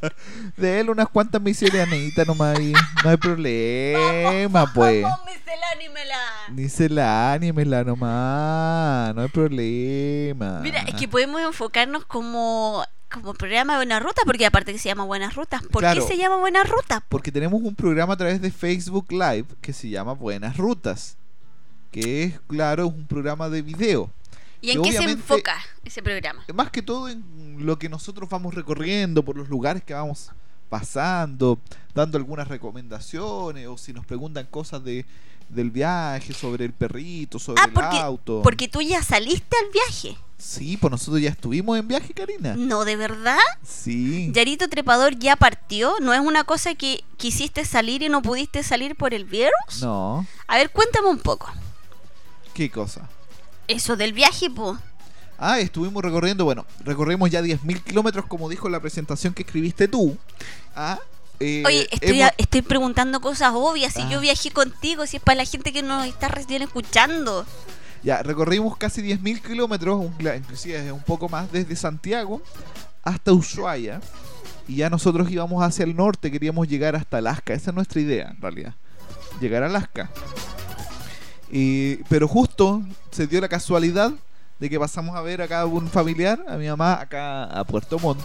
De 0.57 0.79
él 0.79 0.89
unas 0.89 1.07
cuantas 1.09 1.41
misceláneas 1.41 2.27
nomás 2.27 2.59
y 2.59 2.73
no 3.03 3.09
hay 3.09 3.17
problema, 3.17 4.73
pues. 4.73 5.03
Vamos, 5.03 5.19
miscelánea 5.25 5.89
me 5.91 6.05
la. 6.05 6.17
Miscelánea, 6.49 7.53
me 7.53 7.65
la 7.65 7.83
nomás. 7.83 9.15
No 9.15 9.21
hay 9.21 9.29
problema. 9.29 10.59
Mira, 10.61 10.81
es 10.81 10.95
que 10.95 11.07
podemos 11.07 11.41
enfocarnos 11.41 12.05
como, 12.05 12.83
como 13.11 13.33
programa 13.33 13.73
de 13.73 13.79
Buenas 13.79 14.03
Rutas, 14.03 14.23
porque 14.25 14.45
aparte 14.45 14.71
que 14.71 14.79
se 14.79 14.89
llama 14.89 15.03
Buenas 15.03 15.35
Rutas. 15.35 15.61
¿Por 15.63 15.81
Claro. 15.81 16.01
qué 16.01 16.07
se 16.13 16.17
llama 16.17 16.37
Buenas 16.37 16.69
Rutas? 16.69 17.01
Porque 17.09 17.31
tenemos 17.31 17.61
un 17.61 17.75
programa 17.75 18.13
a 18.13 18.17
través 18.17 18.41
de 18.41 18.51
Facebook 18.51 19.07
Live 19.11 19.45
que 19.61 19.73
se 19.73 19.89
llama 19.89 20.13
Buenas 20.13 20.57
Rutas. 20.57 21.17
Que 21.91 22.23
es, 22.23 22.39
claro, 22.47 22.85
es 22.87 22.93
un 22.93 23.07
programa 23.07 23.49
de 23.49 23.61
video. 23.63 24.11
¿Y 24.61 24.71
en 24.71 24.81
qué 24.83 24.91
se 24.91 25.03
enfoca 25.03 25.55
ese 25.85 26.03
programa? 26.03 26.43
Más 26.53 26.69
que 26.69 26.81
todo 26.81 27.09
en 27.09 27.23
lo 27.65 27.79
que 27.79 27.89
nosotros 27.89 28.29
vamos 28.29 28.53
recorriendo, 28.53 29.23
por 29.23 29.35
los 29.37 29.49
lugares 29.49 29.83
que 29.83 29.93
vamos 29.93 30.31
pasando, 30.69 31.59
dando 31.95 32.17
algunas 32.17 32.47
recomendaciones, 32.47 33.67
o 33.67 33.77
si 33.77 33.91
nos 33.93 34.05
preguntan 34.05 34.45
cosas 34.51 34.83
de, 34.83 35.05
del 35.49 35.71
viaje, 35.71 36.33
sobre 36.33 36.65
el 36.65 36.73
perrito, 36.73 37.39
sobre 37.39 37.61
Ah, 37.61 37.69
el 37.73 37.97
auto. 37.97 38.41
porque 38.43 38.67
tú 38.67 38.81
ya 38.81 39.01
saliste 39.01 39.57
al 39.57 39.71
viaje. 39.71 40.17
Sí, 40.39 40.77
pues 40.77 40.89
nosotros 40.89 41.21
ya 41.21 41.29
estuvimos 41.29 41.77
en 41.77 41.87
viaje, 41.87 42.13
Karina. 42.13 42.55
No, 42.55 42.85
de 42.85 42.95
verdad. 42.95 43.37
Sí. 43.61 44.31
Yarito 44.33 44.69
Trepador 44.69 45.19
ya 45.19 45.35
partió. 45.35 45.95
¿No 45.99 46.13
es 46.13 46.21
una 46.21 46.45
cosa 46.45 46.75
que 46.75 47.03
quisiste 47.17 47.65
salir 47.65 48.01
y 48.03 48.09
no 48.09 48.21
pudiste 48.21 48.63
salir 48.63 48.95
por 48.95 49.13
el 49.13 49.25
virus? 49.25 49.81
No. 49.81 50.25
A 50.47 50.55
ver, 50.57 50.69
cuéntame 50.71 51.09
un 51.09 51.19
poco. 51.19 51.51
¿Qué 52.53 52.71
cosa? 52.71 53.09
Eso 53.67 53.97
del 53.97 54.13
viaje, 54.13 54.49
po. 54.49 54.77
Ah, 55.37 55.59
estuvimos 55.59 56.01
recorriendo, 56.03 56.45
bueno, 56.45 56.65
recorrimos 56.85 57.29
ya 57.29 57.41
10.000 57.41 57.81
kilómetros, 57.83 58.25
como 58.25 58.49
dijo 58.49 58.67
la 58.69 58.79
presentación 58.79 59.33
que 59.33 59.43
escribiste 59.43 59.87
tú. 59.89 60.17
Ah, 60.75 60.99
eh, 61.41 61.63
Oye, 61.65 61.87
estoy, 61.91 62.21
hemos- 62.21 62.31
estoy 62.37 62.61
preguntando 62.61 63.19
cosas 63.21 63.51
obvias. 63.53 63.93
Si 63.93 64.01
Ah. 64.01 64.09
yo 64.09 64.19
viajé 64.21 64.51
contigo, 64.51 65.05
si 65.05 65.17
es 65.17 65.23
para 65.23 65.35
la 65.37 65.45
gente 65.45 65.71
que 65.73 65.83
nos 65.83 66.05
está 66.07 66.27
recién 66.29 66.61
escuchando. 66.61 67.45
Ya, 68.03 68.23
recorrimos 68.23 68.77
casi 68.77 69.01
10.000 69.01 69.41
kilómetros, 69.41 70.05
inclusive 70.19 70.91
un 70.91 71.01
poco 71.01 71.27
más, 71.27 71.51
desde 71.51 71.75
Santiago 71.75 72.41
hasta 73.03 73.33
Ushuaia. 73.33 74.01
Y 74.67 74.77
ya 74.77 74.89
nosotros 74.89 75.29
íbamos 75.31 75.63
hacia 75.63 75.83
el 75.83 75.95
norte, 75.95 76.31
queríamos 76.31 76.67
llegar 76.67 76.95
hasta 76.95 77.17
Alaska. 77.17 77.53
Esa 77.53 77.71
es 77.71 77.75
nuestra 77.75 77.99
idea, 77.99 78.29
en 78.29 78.41
realidad. 78.41 78.75
Llegar 79.41 79.63
a 79.63 79.65
Alaska. 79.65 80.09
Y, 81.51 81.95
pero 82.03 82.27
justo 82.27 82.83
se 83.11 83.25
dio 83.25 83.41
la 83.41 83.49
casualidad 83.49 84.11
de 84.59 84.69
que 84.69 84.79
pasamos 84.79 85.15
a 85.15 85.21
ver 85.21 85.41
acá 85.41 85.61
a 85.61 85.65
un 85.65 85.89
familiar, 85.89 86.43
a 86.47 86.57
mi 86.57 86.67
mamá, 86.67 87.01
acá 87.01 87.45
a 87.45 87.63
Puerto 87.63 87.97
Montt. 87.97 88.21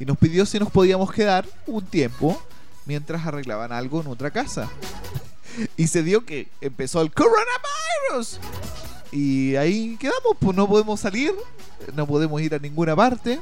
Y 0.00 0.04
nos 0.04 0.18
pidió 0.18 0.44
si 0.44 0.58
nos 0.58 0.70
podíamos 0.70 1.12
quedar 1.12 1.46
un 1.66 1.84
tiempo 1.84 2.42
mientras 2.86 3.24
arreglaban 3.24 3.70
algo 3.70 4.00
en 4.00 4.08
otra 4.08 4.30
casa. 4.30 4.68
Y 5.76 5.86
se 5.86 6.02
dio 6.02 6.24
que 6.24 6.48
empezó 6.60 7.00
el 7.02 7.12
coronavirus. 7.12 8.40
Y 9.10 9.56
ahí 9.56 9.96
quedamos, 9.98 10.36
pues 10.38 10.56
no 10.56 10.68
podemos 10.68 11.00
salir, 11.00 11.34
no 11.94 12.06
podemos 12.06 12.40
ir 12.40 12.54
a 12.54 12.58
ninguna 12.58 12.96
parte. 12.96 13.40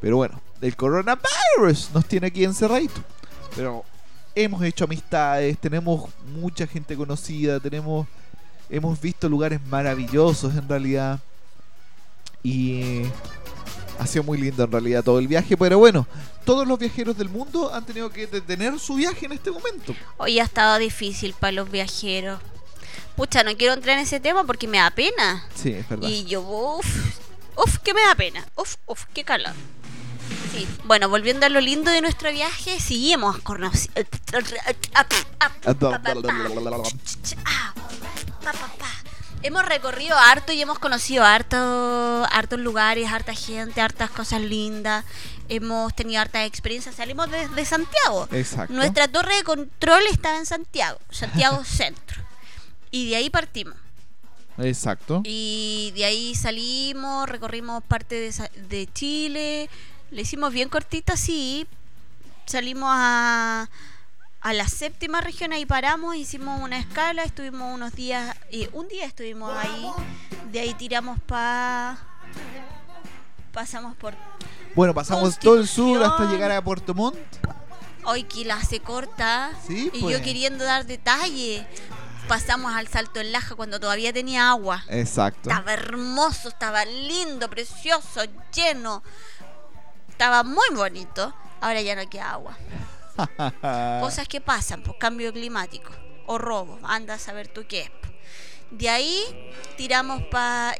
Pero 0.00 0.16
bueno, 0.16 0.40
el 0.60 0.76
coronavirus 0.76 1.90
nos 1.94 2.04
tiene 2.06 2.28
aquí 2.28 2.44
encerradito. 2.44 3.02
Pero 3.56 3.84
hemos 4.34 4.62
hecho 4.62 4.84
amistades, 4.84 5.58
tenemos 5.58 6.10
mucha 6.34 6.66
gente 6.66 6.96
conocida, 6.96 7.58
tenemos 7.58 8.06
hemos 8.70 9.00
visto 9.00 9.28
lugares 9.28 9.60
maravillosos 9.66 10.54
en 10.54 10.68
realidad. 10.68 11.20
Y 12.42 13.02
ha 13.98 14.06
sido 14.06 14.24
muy 14.24 14.38
lindo 14.38 14.64
en 14.64 14.72
realidad 14.72 15.02
todo 15.02 15.18
el 15.18 15.28
viaje, 15.28 15.56
pero 15.56 15.78
bueno, 15.78 16.06
todos 16.44 16.66
los 16.66 16.78
viajeros 16.78 17.16
del 17.18 17.28
mundo 17.28 17.74
han 17.74 17.84
tenido 17.84 18.10
que 18.10 18.26
detener 18.26 18.78
su 18.78 18.94
viaje 18.94 19.26
en 19.26 19.32
este 19.32 19.50
momento. 19.50 19.94
Hoy 20.16 20.38
ha 20.38 20.44
estado 20.44 20.78
difícil 20.78 21.34
para 21.38 21.52
los 21.52 21.70
viajeros. 21.70 22.40
Pucha, 23.16 23.42
no 23.42 23.56
quiero 23.56 23.74
entrar 23.74 23.96
en 23.96 24.04
ese 24.04 24.20
tema 24.20 24.44
porque 24.44 24.68
me 24.68 24.78
da 24.78 24.90
pena. 24.90 25.44
Sí, 25.54 25.70
es 25.70 25.88
verdad. 25.88 26.08
Y 26.08 26.24
yo, 26.24 26.40
uff, 26.40 26.86
uff, 27.56 27.78
que 27.78 27.92
me 27.92 28.00
da 28.02 28.14
pena. 28.14 28.46
Uff, 28.56 28.76
uff, 28.86 29.04
qué 29.12 29.24
calor. 29.24 29.52
Sí, 30.54 30.66
bueno, 30.84 31.08
volviendo 31.08 31.44
a 31.44 31.48
lo 31.48 31.60
lindo 31.60 31.90
de 31.90 32.00
nuestro 32.00 32.30
viaje, 32.30 32.78
sí, 32.80 33.12
hemos 33.12 33.38
conocido. 33.38 33.92
Hemos 39.42 39.64
recorrido 39.64 40.16
harto 40.18 40.52
y 40.52 40.60
hemos 40.60 40.78
conocido 40.78 41.24
harto, 41.24 42.26
hartos 42.32 42.58
lugares, 42.58 43.08
harta 43.10 43.34
gente, 43.34 43.80
hartas 43.80 44.10
cosas 44.10 44.42
lindas. 44.42 45.04
Hemos 45.48 45.94
tenido 45.94 46.20
hartas 46.20 46.46
experiencias. 46.46 46.96
Salimos 46.96 47.30
desde 47.30 47.64
Santiago. 47.64 48.28
Exacto. 48.32 48.72
Nuestra 48.74 49.06
torre 49.08 49.36
de 49.36 49.44
control 49.44 50.02
estaba 50.10 50.38
en 50.38 50.46
Santiago, 50.46 50.98
Santiago 51.10 51.64
Centro. 51.64 52.22
Y 52.90 53.10
de 53.10 53.16
ahí 53.16 53.30
partimos. 53.30 53.76
Exacto. 54.58 55.22
Y 55.24 55.92
de 55.94 56.04
ahí 56.04 56.34
salimos, 56.34 57.28
recorrimos 57.28 57.82
parte 57.84 58.16
de, 58.16 58.50
de 58.68 58.88
Chile. 58.92 59.70
Le 60.10 60.22
hicimos 60.22 60.52
bien 60.52 60.68
cortita, 60.68 61.16
sí. 61.16 61.66
Salimos 62.46 62.90
a, 62.90 63.68
a 64.40 64.52
la 64.52 64.68
séptima 64.68 65.20
región, 65.20 65.52
ahí 65.52 65.66
paramos, 65.66 66.16
hicimos 66.16 66.60
una 66.60 66.78
escala, 66.78 67.24
estuvimos 67.24 67.74
unos 67.74 67.92
días, 67.92 68.36
eh, 68.50 68.70
un 68.72 68.88
día 68.88 69.04
estuvimos 69.04 69.52
ahí. 69.56 69.90
De 70.52 70.60
ahí 70.60 70.74
tiramos 70.74 71.18
pa... 71.20 71.98
Pasamos 73.52 73.96
por... 73.96 74.14
Bueno, 74.74 74.94
pasamos 74.94 75.38
todo 75.38 75.58
el 75.58 75.66
sur 75.66 76.02
hasta 76.02 76.30
llegar 76.30 76.52
a 76.52 76.62
Puerto 76.62 76.94
Montt. 76.94 77.18
Hoy 78.04 78.22
que 78.24 78.44
la 78.44 78.62
se 78.62 78.80
corta. 78.80 79.50
Sí, 79.66 79.90
y 79.92 80.00
pues. 80.00 80.16
yo 80.16 80.22
queriendo 80.22 80.64
dar 80.64 80.86
detalle. 80.86 81.66
Pasamos 82.28 82.72
al 82.74 82.86
Salto 82.88 83.20
en 83.20 83.32
Laja 83.32 83.56
cuando 83.56 83.80
todavía 83.80 84.12
tenía 84.12 84.50
agua. 84.50 84.84
Exacto. 84.88 85.50
Estaba 85.50 85.72
hermoso, 85.72 86.50
estaba 86.50 86.84
lindo, 86.84 87.50
precioso, 87.50 88.20
lleno. 88.54 89.02
Estaba 90.08 90.44
muy 90.44 90.68
bonito. 90.74 91.34
Ahora 91.60 91.80
ya 91.82 91.96
no 91.96 92.08
queda 92.08 92.30
agua. 92.30 92.56
Cosas 94.00 94.28
que 94.28 94.40
pasan, 94.40 94.82
pues 94.82 94.96
cambio 94.98 95.32
climático. 95.32 95.92
O 96.26 96.38
robo, 96.38 96.78
anda 96.82 97.14
a 97.14 97.18
saber 97.18 97.48
tú 97.48 97.64
qué 97.66 97.82
es. 97.82 97.90
po. 97.90 98.08
De 98.70 98.88
ahí 98.88 99.22
tiramos 99.76 100.22
para... 100.24 100.76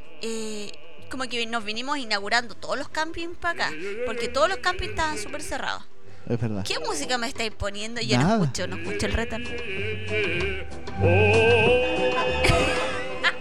como 1.11 1.25
que 1.25 1.47
nos 1.47 1.64
vinimos 1.64 1.99
inaugurando 1.99 2.54
todos 2.54 2.78
los 2.78 2.88
campings 2.88 3.37
para 3.38 3.66
acá. 3.66 3.76
Porque 4.07 4.28
todos 4.28 4.49
los 4.49 4.59
campings 4.59 4.90
estaban 4.90 5.18
súper 5.18 5.42
cerrados. 5.42 5.85
Es 6.28 6.38
verdad. 6.38 6.62
¿Qué 6.66 6.78
música 6.80 7.16
me 7.16 7.26
estáis 7.26 7.52
poniendo? 7.52 8.02
Yo 8.02 8.18
Nada. 8.18 8.37
no 8.37 8.45
escucho, 8.45 8.66
no 8.66 8.76
escucho 8.76 9.07
el 9.07 9.12
retorno. 9.14 9.49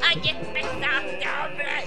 ¡Ay, 0.01 0.29
empezaste, 0.29 1.27
hombre! 1.43 1.83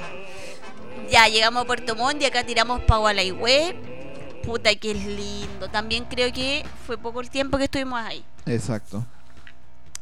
Ya 1.11 1.27
llegamos 1.29 1.63
a 1.63 1.67
Puerto 1.67 1.97
Montt 1.97 2.21
y 2.21 2.27
acá 2.27 2.45
tiramos 2.45 2.83
para 2.83 2.99
Gualaihue. 3.01 3.75
Puta 4.51 4.75
que 4.75 4.91
es 4.93 5.05
lindo. 5.05 5.69
También 5.71 6.05
creo 6.07 6.33
que 6.33 6.65
fue 6.87 6.99
poco 6.99 7.21
el 7.21 7.31
tiempo 7.31 7.57
que 7.59 7.65
estuvimos 7.65 8.01
ahí. 8.01 8.25
Exacto. 8.47 9.05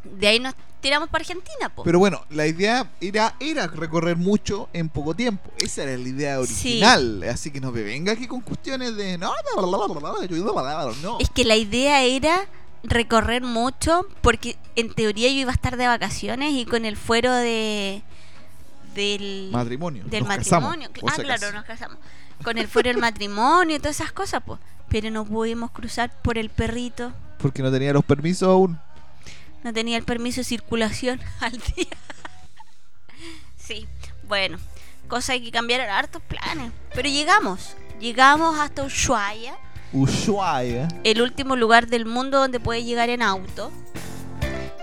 De 0.05 0.27
ahí 0.29 0.41
nos 0.41 0.55
tiramos 0.81 1.09
para 1.11 1.23
Argentina, 1.23 1.69
po. 1.75 1.83
Pero 1.83 1.99
bueno, 1.99 2.25
la 2.31 2.47
idea 2.47 2.89
era, 3.01 3.35
era 3.41 3.67
recorrer 3.67 4.17
mucho 4.17 4.69
en 4.73 4.89
poco 4.89 5.15
tiempo. 5.15 5.51
Esa 5.59 5.83
era 5.83 5.97
la 5.99 6.09
idea 6.09 6.35
Sí. 6.37 6.41
original. 6.43 7.23
Así 7.25 7.51
que 7.51 7.61
no 7.61 7.73
me 7.73 7.83
venga 7.83 8.13
aquí 8.13 8.27
con 8.27 8.41
cuestiones 8.41 8.97
de. 8.97 9.19
No, 9.19 9.33
no. 11.03 11.19
Es 11.21 11.31
que 11.31 11.45
la 11.45 11.57
idea 11.57 12.03
era 12.05 12.47
recorrer 12.85 13.43
mucho 13.43 14.07
porque 14.23 14.57
en 14.77 14.95
teoría 14.95 15.29
yo 15.29 15.35
iba 15.41 15.51
a 15.51 15.55
estar 15.55 15.77
de 15.77 15.87
vacaciones 15.89 16.53
y 16.55 16.65
con 16.65 16.85
el 16.85 16.97
fuero 16.97 17.33
de 17.35 18.03
del 18.95 19.51
Matrimonio. 19.53 20.05
del 20.07 20.21
Nos 20.25 20.29
matrimonio. 20.29 20.89
ah, 21.07 21.15
claro, 21.17 21.53
nos 21.53 21.65
casamos. 21.65 21.99
Con 22.45 22.59
el 22.59 22.69
fuero 22.69 22.89
del 22.91 22.99
matrimonio 22.99 23.77
y 23.77 23.79
todas 23.79 23.97
esas 24.01 24.13
cosas, 24.13 24.43
pues. 24.45 24.61
Pero 24.89 25.11
no 25.11 25.25
pudimos 25.25 25.71
cruzar 25.71 26.11
por 26.23 26.39
el 26.39 26.49
perrito. 26.51 27.13
Porque 27.39 27.63
no 27.63 27.71
tenía 27.71 27.93
los 27.93 28.05
permisos 28.05 28.49
aún. 28.49 28.79
No 29.63 29.73
tenía 29.73 29.97
el 29.97 30.05
permiso 30.05 30.41
de 30.41 30.45
circulación 30.45 31.21
al 31.41 31.53
día. 31.77 31.87
sí, 33.57 33.87
bueno. 34.27 34.59
Cosa 35.09 35.33
hay 35.33 35.43
que 35.43 35.51
cambiar 35.51 35.81
hartos 35.83 36.23
planes. 36.23 36.71
Pero 36.95 37.09
llegamos. 37.09 37.75
Llegamos 37.99 38.59
hasta 38.59 38.83
Ushuaia. 38.85 39.57
Ushuaia. 39.93 40.87
el 41.03 41.23
último 41.23 41.57
lugar 41.57 41.87
del 41.87 42.05
mundo 42.05 42.39
donde 42.39 42.61
puedes 42.61 42.85
llegar 42.85 43.09
en 43.09 43.23
auto. 43.23 43.73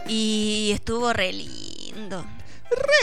Y 0.08 0.72
estuvo 0.74 1.14
re 1.14 1.32
lindo. 1.34 2.26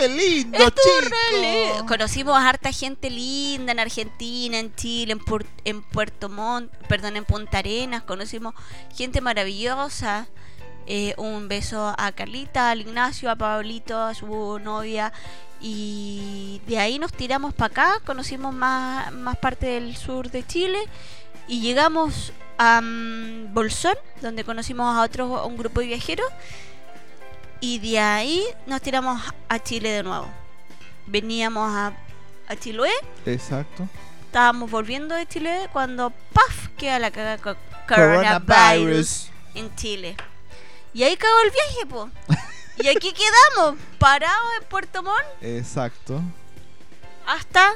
Re 0.01 0.09
lindo, 0.09 0.59
Estuvo 0.59 1.01
re 1.01 1.07
chico. 1.07 1.41
lindo. 1.41 1.87
Conocimos 1.87 2.37
a 2.37 2.49
harta 2.49 2.73
gente 2.73 3.09
linda 3.11 3.73
en 3.73 3.81
Argentina, 3.81 4.59
en 4.59 4.75
Chile, 4.75 5.13
en, 5.13 5.21
Puer- 5.21 5.47
en 5.65 5.83
Puerto 5.83 6.29
Montt, 6.29 6.73
perdón, 6.89 7.17
en 7.17 7.25
Punta 7.25 7.59
Arenas. 7.59 8.03
Conocimos 8.03 8.55
gente 8.97 9.21
maravillosa. 9.21 10.27
Eh, 10.87 11.15
un 11.17 11.47
beso 11.49 11.95
a 11.97 12.11
Carlita, 12.13 12.71
al 12.71 12.81
Ignacio, 12.81 13.31
a 13.31 13.37
Pablito, 13.37 13.99
a 14.01 14.15
su 14.15 14.59
novia. 14.59 15.13
Y 15.61 16.61
de 16.67 16.79
ahí 16.79 16.99
nos 16.99 17.13
tiramos 17.13 17.55
para 17.55 17.71
acá, 17.73 18.01
conocimos 18.05 18.53
más, 18.53 19.13
más 19.13 19.37
parte 19.39 19.67
del 19.67 19.97
sur 19.97 20.29
de 20.31 20.45
Chile 20.45 20.79
y 21.47 21.61
llegamos 21.61 22.33
a 22.59 22.81
mm, 22.81 23.55
Bolsón, 23.55 23.95
donde 24.21 24.43
conocimos 24.43 24.93
a 24.97 25.03
otro 25.03 25.37
a 25.39 25.47
un 25.47 25.57
grupo 25.57 25.81
de 25.81 25.87
viajeros 25.87 26.27
y 27.63 27.79
de 27.79 27.99
ahí 27.99 28.45
nos 28.67 28.83
tiramos 28.83 29.23
a 29.49 29.59
Chile 29.59 29.89
de 29.91 30.03
nuevo. 30.03 30.29
Veníamos 31.07 31.73
a, 31.75 31.93
a 32.49 32.57
Chiloé, 32.57 32.93
Exacto. 33.25 33.89
estábamos 34.27 34.71
volviendo 34.71 35.15
de 35.15 35.27
Chile 35.27 35.71
cuando 35.73 36.11
¡paf! 36.35 36.69
queda 36.77 36.99
la 36.99 37.11
caga 37.11 37.39
co- 37.39 37.57
Coronavirus. 37.89 38.47
coronavirus 38.47 39.31
en 39.55 39.75
Chile. 39.77 40.17
Y 40.93 41.05
ahí 41.05 41.17
cagó 41.17 41.41
el 41.45 41.51
viaje, 41.51 41.87
po. 41.89 42.11
Y 42.79 42.89
aquí 42.89 43.13
quedamos, 43.57 43.81
parados 43.99 44.51
en 44.61 44.69
Puerto 44.69 45.03
Montt 45.03 45.25
Exacto. 45.41 46.21
hasta 47.27 47.73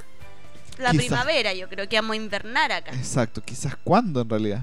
la 0.79 0.91
primavera. 0.93 1.55
Yo 1.55 1.69
creo 1.69 1.89
que 1.89 1.97
vamos 1.97 2.15
a 2.15 2.17
invernar 2.17 2.71
acá. 2.73 2.91
Exacto. 2.93 3.43
Quizás 3.43 3.75
cuándo 3.83 4.21
en 4.21 4.29
realidad. 4.29 4.63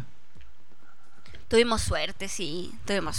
Tuvimos 1.47 1.81
suerte, 1.81 2.27
sí, 2.27 2.71
tuvimos 2.85 3.15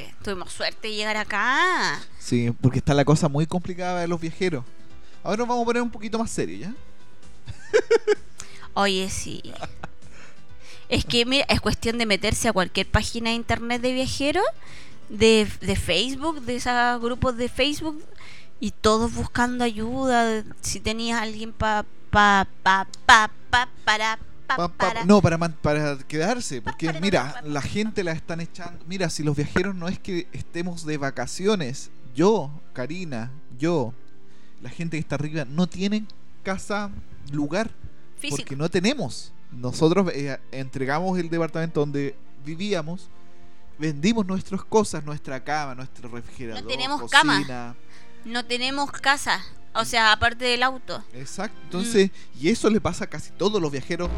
suerte. 0.00 0.14
Tuvimos 0.22 0.52
suerte 0.52 0.88
de 0.88 0.94
llegar 0.94 1.16
acá. 1.16 2.00
Sí, 2.18 2.52
porque 2.60 2.78
está 2.78 2.94
la 2.94 3.04
cosa 3.04 3.28
muy 3.28 3.46
complicada 3.46 4.00
de 4.00 4.08
los 4.08 4.20
viajeros. 4.20 4.64
Ahora 5.22 5.38
nos 5.38 5.48
vamos 5.48 5.62
a 5.62 5.66
poner 5.66 5.82
un 5.82 5.90
poquito 5.90 6.18
más 6.18 6.30
serio, 6.30 6.58
¿ya? 6.58 6.74
Oye, 8.74 9.08
sí. 9.10 9.42
Es 10.88 11.04
que, 11.04 11.24
mira, 11.24 11.44
es 11.48 11.60
cuestión 11.60 11.98
de 11.98 12.06
meterse 12.06 12.48
a 12.48 12.52
cualquier 12.52 12.86
página 12.86 13.30
de 13.30 13.36
internet 13.36 13.82
de 13.82 13.92
viajeros, 13.92 14.44
de, 15.08 15.46
de 15.60 15.76
Facebook, 15.76 16.40
de 16.42 16.56
esos 16.56 17.00
grupos 17.00 17.36
de 17.36 17.48
Facebook, 17.48 18.02
y 18.60 18.70
todos 18.72 19.14
buscando 19.14 19.64
ayuda. 19.64 20.44
Si 20.62 20.80
tenías 20.80 21.20
alguien 21.20 21.52
pa, 21.52 21.84
pa, 22.10 22.46
pa, 22.62 22.86
pa, 23.06 23.30
pa, 23.50 23.68
para, 23.84 24.18
pa, 24.56 24.68
Pa- 24.68 24.76
para. 24.88 25.04
no, 25.04 25.20
para, 25.20 25.38
man- 25.38 25.56
para 25.60 25.98
quedarse. 25.98 26.60
Porque 26.62 26.86
para, 26.86 27.00
mira, 27.00 27.42
la 27.44 27.62
gente 27.62 28.04
la 28.04 28.12
están 28.12 28.40
echando. 28.40 28.84
Mira, 28.86 29.10
si 29.10 29.22
los 29.22 29.36
viajeros 29.36 29.74
no 29.74 29.88
es 29.88 29.98
que 29.98 30.28
estemos 30.32 30.84
de 30.86 30.96
vacaciones. 30.98 31.90
Yo, 32.14 32.50
Karina, 32.72 33.30
yo, 33.58 33.94
la 34.62 34.70
gente 34.70 34.96
que 34.96 35.00
está 35.00 35.14
arriba, 35.14 35.44
no 35.44 35.66
tienen 35.68 36.06
casa, 36.42 36.90
lugar. 37.32 37.70
Físico. 38.18 38.38
Porque 38.38 38.56
no 38.56 38.68
tenemos. 38.68 39.32
Nosotros 39.52 40.10
eh, 40.14 40.38
entregamos 40.52 41.18
el 41.18 41.30
departamento 41.30 41.80
donde 41.80 42.14
vivíamos. 42.44 43.08
Vendimos 43.78 44.26
nuestras 44.26 44.62
cosas, 44.64 45.04
nuestra 45.04 45.42
cama, 45.42 45.74
nuestro 45.74 46.08
refrigerador. 46.10 46.62
No 46.62 46.68
tenemos 46.68 47.10
cama. 47.10 47.74
No 48.24 48.44
tenemos 48.44 48.90
casa. 48.92 49.40
O 49.74 49.84
sea, 49.84 50.12
aparte 50.12 50.44
del 50.44 50.62
auto. 50.62 51.02
Exacto. 51.14 51.58
Entonces, 51.64 52.10
y 52.38 52.48
eso 52.48 52.68
le 52.70 52.80
pasa 52.80 53.04
a 53.04 53.06
casi 53.06 53.30
todos 53.30 53.60
los 53.62 53.70
viajeros 53.70 54.10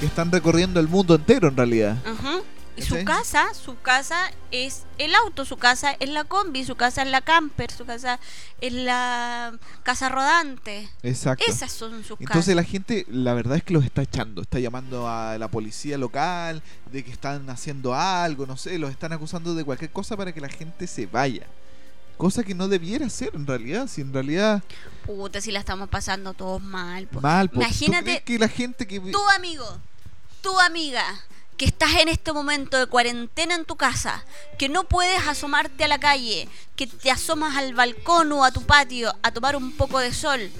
que 0.00 0.06
están 0.06 0.32
recorriendo 0.32 0.80
el 0.80 0.88
mundo 0.88 1.14
entero 1.14 1.48
en 1.48 1.56
realidad. 1.56 1.98
Ujú. 2.06 2.42
Y 2.76 2.82
su 2.82 3.04
casa, 3.04 3.52
su 3.52 3.78
casa 3.80 4.30
es 4.50 4.84
el 4.96 5.14
auto, 5.14 5.44
su 5.44 5.58
casa 5.58 5.94
es 6.00 6.08
la 6.08 6.24
combi, 6.24 6.64
su 6.64 6.76
casa 6.76 7.02
es 7.02 7.08
la 7.10 7.20
camper, 7.20 7.70
su 7.70 7.84
casa 7.84 8.18
es 8.60 8.72
la 8.72 9.52
casa 9.82 10.08
rodante. 10.08 10.88
Exacto. 11.02 11.44
Esas 11.46 11.72
son 11.72 12.02
sus 12.04 12.18
Entonces 12.20 12.54
casas. 12.54 12.54
la 12.54 12.64
gente, 12.64 13.04
la 13.10 13.34
verdad 13.34 13.58
es 13.58 13.64
que 13.64 13.74
los 13.74 13.84
está 13.84 14.00
echando, 14.02 14.40
está 14.40 14.60
llamando 14.60 15.08
a 15.08 15.36
la 15.36 15.48
policía 15.48 15.98
local, 15.98 16.62
de 16.90 17.04
que 17.04 17.10
están 17.10 17.50
haciendo 17.50 17.94
algo, 17.94 18.46
no 18.46 18.56
sé, 18.56 18.78
los 18.78 18.90
están 18.90 19.12
acusando 19.12 19.54
de 19.54 19.64
cualquier 19.64 19.90
cosa 19.90 20.16
para 20.16 20.32
que 20.32 20.40
la 20.40 20.48
gente 20.48 20.86
se 20.86 21.04
vaya. 21.04 21.46
Cosa 22.20 22.44
que 22.44 22.54
no 22.54 22.68
debiera 22.68 23.08
ser 23.08 23.30
en 23.34 23.46
realidad, 23.46 23.86
si 23.86 24.02
en 24.02 24.12
realidad 24.12 24.62
Puta, 25.06 25.40
si 25.40 25.50
la 25.50 25.58
estamos 25.58 25.88
pasando 25.88 26.34
todos 26.34 26.60
mal. 26.60 27.06
po. 27.06 27.18
mal. 27.22 27.48
po. 27.48 27.54
¿Tú 27.54 27.60
Imagínate 27.62 28.22
que 28.22 28.38
la 28.38 28.48
gente 28.48 28.86
que 28.86 29.00
tu 29.00 29.28
amigo, 29.30 29.78
tu 30.42 30.60
amiga, 30.60 31.02
que 31.56 31.64
estás 31.64 31.94
en 31.94 32.08
este 32.08 32.34
momento 32.34 32.76
de 32.76 32.84
cuarentena 32.84 33.54
en 33.54 33.64
tu 33.64 33.76
casa, 33.76 34.22
que 34.58 34.68
no 34.68 34.84
puedes 34.84 35.26
asomarte 35.26 35.84
a 35.84 35.88
la 35.88 35.98
calle, 35.98 36.46
que 36.76 36.86
te 36.86 37.10
asomas 37.10 37.56
al 37.56 37.72
balcón 37.72 38.30
o 38.32 38.44
a 38.44 38.50
tu 38.50 38.60
patio 38.64 39.14
a 39.22 39.32
tomar 39.32 39.56
un 39.56 39.72
poco 39.72 39.98
de 39.98 40.12
sol, 40.12 40.50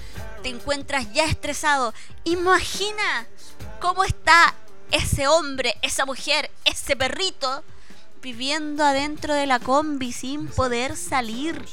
te 0.43 0.49
encuentras 0.49 1.13
ya 1.13 1.27
estresado, 1.27 1.93
imagina 2.25 3.27
cómo 3.83 4.05
está 4.05 4.55
ese 4.93 5.29
hombre, 5.29 5.75
esa 5.83 6.07
mujer, 6.07 6.51
ese 6.65 6.97
perrito 6.97 7.63
viviendo 8.23 8.85
adentro 8.85 9.35
de 9.35 9.47
la 9.47 9.59
combi 9.59 10.13
sin 10.13 10.49
poder 10.49 10.97
salir. 10.97 11.65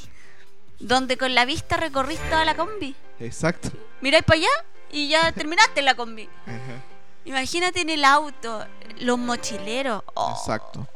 Donde 0.80 1.16
con 1.16 1.34
la 1.34 1.44
vista 1.44 1.76
recorriste 1.76 2.28
toda 2.28 2.44
la 2.44 2.56
combi. 2.56 2.94
Exacto. 3.18 3.70
Miráis 4.00 4.24
para 4.24 4.38
allá 4.38 4.64
y 4.92 5.08
ya 5.08 5.32
terminaste 5.32 5.82
la 5.82 5.94
combi. 5.94 6.28
Ajá, 6.46 6.82
Imagínate 7.24 7.80
en 7.80 7.90
el 7.90 8.04
auto, 8.04 8.64
los 9.00 9.18
mochileros. 9.18 10.02
Oh, 10.14 10.34
Exacto. 10.38 10.86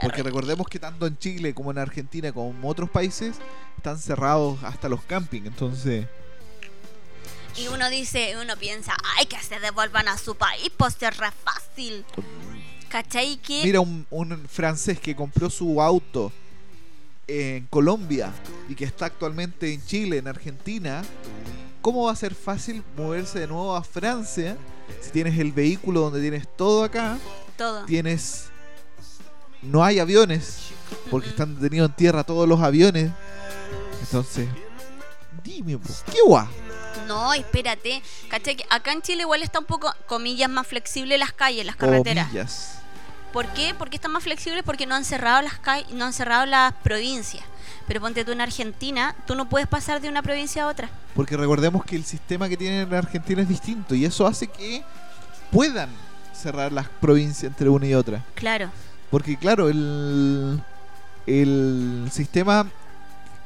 Porque 0.00 0.22
recordemos 0.22 0.66
que 0.66 0.78
tanto 0.78 1.06
en 1.06 1.18
Chile 1.18 1.52
como 1.52 1.70
en 1.70 1.78
Argentina 1.78 2.32
como 2.32 2.50
en 2.50 2.60
otros 2.64 2.88
países 2.88 3.36
están 3.76 3.98
cerrados 3.98 4.62
hasta 4.64 4.88
los 4.88 5.02
campings, 5.02 5.46
entonces 5.46 6.06
Y 7.56 7.68
uno 7.68 7.90
dice, 7.90 8.36
uno 8.40 8.56
piensa, 8.56 8.96
ay, 9.18 9.26
que 9.26 9.38
se 9.42 9.60
devuelvan 9.60 10.08
a 10.08 10.16
su 10.16 10.36
país, 10.36 10.70
pues 10.76 10.96
es 11.02 11.16
re 11.16 11.30
fácil. 11.32 12.06
¿Cachai? 12.90 13.36
Que 13.36 13.62
Mira, 13.64 13.80
un, 13.80 14.04
un 14.10 14.48
francés 14.48 14.98
que 14.98 15.14
compró 15.14 15.48
su 15.48 15.80
auto 15.80 16.32
en 17.28 17.66
Colombia 17.66 18.32
y 18.68 18.74
que 18.74 18.84
está 18.84 19.06
actualmente 19.06 19.72
en 19.72 19.84
Chile, 19.86 20.18
en 20.18 20.26
Argentina, 20.26 21.02
¿cómo 21.80 22.06
va 22.06 22.12
a 22.12 22.16
ser 22.16 22.34
fácil 22.34 22.82
moverse 22.96 23.38
de 23.38 23.46
nuevo 23.46 23.76
a 23.76 23.84
Francia 23.84 24.56
si 25.00 25.10
tienes 25.10 25.38
el 25.38 25.52
vehículo 25.52 26.00
donde 26.00 26.20
tienes 26.20 26.48
todo 26.56 26.82
acá? 26.82 27.16
todo. 27.56 27.84
Tienes... 27.84 28.46
No 29.62 29.84
hay 29.84 29.98
aviones, 29.98 30.70
porque 31.10 31.28
están 31.28 31.54
detenidos 31.60 31.90
en 31.90 31.96
tierra 31.96 32.24
todos 32.24 32.48
los 32.48 32.60
aviones. 32.60 33.12
Entonces, 34.00 34.48
dime, 35.44 35.78
¿qué 36.10 36.18
guay? 36.26 36.46
No, 37.06 37.34
espérate. 37.34 38.02
¿Cachai? 38.28 38.56
Que 38.56 38.64
acá 38.70 38.92
en 38.92 39.02
Chile 39.02 39.22
igual 39.22 39.42
está 39.42 39.58
un 39.58 39.66
poco, 39.66 39.94
comillas, 40.06 40.48
más 40.48 40.66
flexible 40.66 41.18
las 41.18 41.32
calles, 41.32 41.66
las 41.66 41.76
carreteras. 41.76 42.28
Comillas. 42.28 42.79
¿Por 43.32 43.46
qué? 43.48 43.74
Porque 43.78 43.96
están 43.96 44.10
más 44.12 44.24
flexibles 44.24 44.62
porque 44.64 44.86
no 44.86 44.94
han 44.94 45.04
cerrado 45.04 45.40
las 45.42 45.58
calles, 45.58 45.90
no 45.92 46.04
han 46.04 46.12
cerrado 46.12 46.46
las 46.46 46.72
provincias. 46.74 47.44
Pero 47.86 48.00
ponte 48.00 48.24
tú 48.24 48.32
en 48.32 48.40
Argentina, 48.40 49.14
tú 49.26 49.34
no 49.34 49.48
puedes 49.48 49.68
pasar 49.68 50.00
de 50.00 50.08
una 50.08 50.22
provincia 50.22 50.64
a 50.64 50.66
otra. 50.68 50.88
Porque 51.14 51.36
recordemos 51.36 51.84
que 51.84 51.96
el 51.96 52.04
sistema 52.04 52.48
que 52.48 52.56
tienen 52.56 52.88
en 52.88 52.94
Argentina 52.94 53.42
es 53.42 53.48
distinto 53.48 53.94
y 53.94 54.04
eso 54.04 54.26
hace 54.26 54.46
que 54.46 54.82
puedan 55.50 55.90
cerrar 56.34 56.72
las 56.72 56.88
provincias 56.88 57.44
entre 57.50 57.68
una 57.68 57.86
y 57.86 57.94
otra. 57.94 58.24
Claro. 58.34 58.70
Porque 59.10 59.36
claro, 59.36 59.68
el, 59.68 60.60
el 61.26 62.08
sistema 62.12 62.66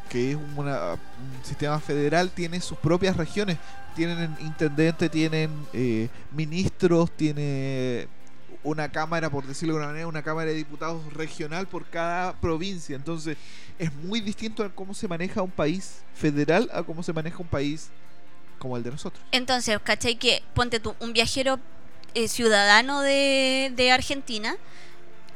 que 0.09 0.33
es 0.33 0.39
una- 0.57 0.93
un 0.93 1.45
sistema 1.45 1.79
federal 1.81 2.31
tiene 2.31 2.61
sus 2.61 2.79
propias 2.79 3.17
regiones. 3.17 3.59
Tienen 3.97 4.37
intendente, 4.41 5.09
tienen 5.09 5.51
eh, 5.73 6.09
ministros, 6.33 7.11
tiene 7.13 8.09
una 8.63 8.91
cámara, 8.91 9.31
por 9.31 9.47
decirlo 9.47 9.75
de 9.75 9.81
alguna 9.81 9.93
manera, 9.93 10.07
una 10.07 10.23
cámara 10.23 10.51
de 10.51 10.57
diputados 10.57 11.13
regional 11.13 11.67
por 11.67 11.87
cada 11.87 12.35
provincia. 12.41 12.97
Entonces 12.97 13.37
es 13.79 13.93
muy 13.95 14.21
distinto 14.21 14.65
a 14.65 14.71
cómo 14.71 14.95
se 14.95 15.09
maneja 15.09 15.43
un 15.43 15.51
país 15.51 16.03
federal 16.15 16.71
a 16.73 16.83
cómo 16.83 17.03
se 17.03 17.13
maneja 17.13 17.39
un 17.39 17.49
país 17.49 17.91
como 18.59 18.77
el 18.77 18.83
de 18.83 18.91
nosotros. 18.91 19.25
Entonces, 19.33 19.79
¿cachai? 19.83 20.17
Que 20.17 20.43
ponte 20.55 20.81
tú, 20.81 20.95
un 21.01 21.13
viajero 21.13 21.59
eh, 22.15 22.29
ciudadano 22.29 23.01
de, 23.01 23.73
de 23.75 23.91
Argentina 23.91 24.57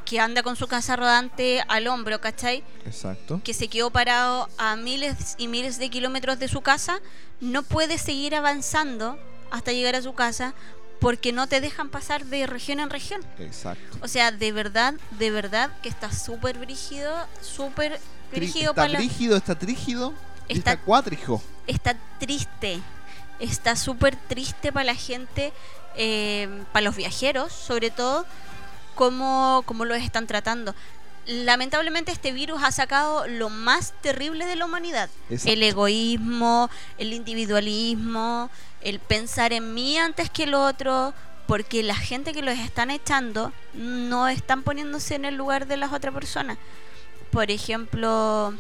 que 0.09 0.21
anda 0.21 0.43
con 0.43 0.57
su 0.57 0.67
casa 0.69 0.97
rodante 0.97 1.63
al 1.69 1.87
hombro, 1.87 2.19
¿cachai? 2.19 2.65
Exacto. 2.87 3.43
que 3.45 3.53
se 3.53 3.69
quedó 3.69 3.91
parado 3.91 4.49
a 4.57 4.75
miles 4.75 5.35
y 5.37 5.49
miles 5.49 5.79
de 5.79 5.91
kilómetros 5.91 6.39
de 6.39 6.49
su 6.49 6.63
casa, 6.63 7.01
no 7.41 7.63
puede 7.63 7.99
seguir 7.99 8.35
avanzando 8.35 9.19
hasta 9.51 9.73
llegar 9.73 9.95
a 9.97 10.03
su 10.03 10.15
casa 10.15 10.55
porque 11.01 11.33
no 11.33 11.47
te 11.47 11.61
dejan 11.61 11.89
pasar 11.91 12.25
de 12.25 12.47
región 12.47 12.81
en 12.81 12.91
región. 12.91 13.21
Exacto. 13.39 13.99
O 14.03 14.09
sea, 14.09 14.33
de 14.33 14.53
verdad, 14.53 14.95
de 15.19 15.31
verdad 15.31 15.71
que 15.83 15.89
está 15.89 16.11
súper 16.13 16.59
brígido, 16.59 17.15
súper 17.41 18.01
brígido 18.33 18.71
está 18.71 18.75
para 18.75 18.89
la- 18.89 18.99
brígido, 18.99 19.37
está 19.37 19.59
trígido 19.59 20.13
Está- 20.49 20.73
está 20.73 20.77
cuátrijo. 20.85 21.43
está 21.67 21.97
triste, 22.19 22.81
está 23.39 23.77
súper 23.77 24.17
triste 24.17 24.73
para 24.73 24.85
la 24.85 24.95
gente, 24.95 25.53
eh, 25.97 26.49
para 26.73 26.85
los 26.85 26.97
viajeros, 26.97 27.53
sobre 27.53 27.91
todo, 27.91 28.27
cómo, 28.95 29.63
cómo 29.67 29.85
los 29.85 29.99
están 29.99 30.27
tratando. 30.27 30.75
Lamentablemente 31.29 32.11
este 32.11 32.33
virus 32.33 32.63
ha 32.63 32.73
sacado 32.73 33.27
lo 33.27 33.51
más 33.51 33.93
terrible 34.01 34.47
de 34.47 34.57
la 34.57 34.65
humanidad. 34.65 35.11
Exacto. 35.29 35.53
El 35.53 35.63
egoísmo, 35.63 36.71
el 36.97 37.13
individualismo, 37.13 38.51
el 38.81 38.99
pensar 38.99 39.53
en 39.53 39.75
mí 39.75 39.99
antes 39.99 40.31
que 40.31 40.45
el 40.45 40.55
otro, 40.55 41.13
porque 41.47 41.83
la 41.83 41.97
gente 41.97 42.33
que 42.33 42.41
los 42.41 42.59
están 42.59 42.91
echando 42.91 43.53
no 43.75 44.27
están 44.27 44.63
poniéndose 44.63 45.17
en 45.17 45.27
el 45.27 45.35
lugar 45.35 45.67
de 45.67 45.77
las 45.77 45.93
otras 45.93 46.15
personas. 46.15 46.57
Por 47.31 47.51
ejemplo, 47.51 48.55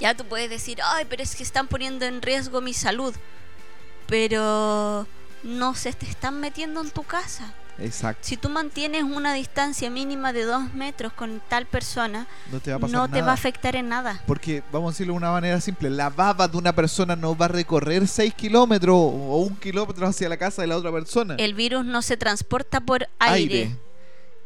ya 0.00 0.14
tú 0.14 0.24
puedes 0.24 0.48
decir, 0.48 0.78
ay, 0.82 1.04
pero 1.10 1.22
es 1.22 1.36
que 1.36 1.42
están 1.42 1.68
poniendo 1.68 2.06
en 2.06 2.22
riesgo 2.22 2.62
mi 2.62 2.72
salud. 2.72 3.14
Pero 4.06 5.06
no 5.42 5.74
se 5.74 5.92
te 5.92 6.06
están 6.06 6.40
metiendo 6.40 6.80
en 6.80 6.90
tu 6.90 7.02
casa. 7.02 7.52
Exacto. 7.80 8.22
Si 8.26 8.36
tú 8.36 8.48
mantienes 8.48 9.04
una 9.04 9.32
distancia 9.34 9.88
mínima 9.88 10.32
de 10.32 10.44
dos 10.44 10.74
metros 10.74 11.12
con 11.12 11.40
tal 11.48 11.66
persona, 11.66 12.26
No 12.50 12.58
te 12.60 12.70
va 12.70 12.76
a 12.76 12.80
pasar 12.80 12.92
no 12.96 13.06
nada. 13.06 13.12
te 13.14 13.22
va 13.22 13.30
a 13.30 13.34
afectar 13.34 13.76
en 13.76 13.88
nada. 13.88 14.20
Porque, 14.26 14.62
vamos 14.72 14.88
a 14.88 14.92
decirlo 14.94 15.12
de 15.12 15.18
una 15.18 15.30
manera 15.30 15.60
simple, 15.60 15.88
la 15.90 16.10
baba 16.10 16.48
de 16.48 16.56
una 16.56 16.74
persona 16.74 17.14
no 17.14 17.36
va 17.36 17.44
a 17.44 17.48
recorrer 17.48 18.08
6 18.08 18.34
kilómetros 18.34 18.96
o 18.96 19.38
un 19.38 19.54
kilómetro 19.56 20.06
hacia 20.06 20.28
la 20.28 20.36
casa 20.36 20.62
de 20.62 20.68
la 20.68 20.76
otra 20.76 20.90
persona. 20.90 21.36
El 21.38 21.54
virus 21.54 21.84
no 21.84 22.02
se 22.02 22.16
transporta 22.16 22.80
por 22.80 23.08
aire. 23.20 23.76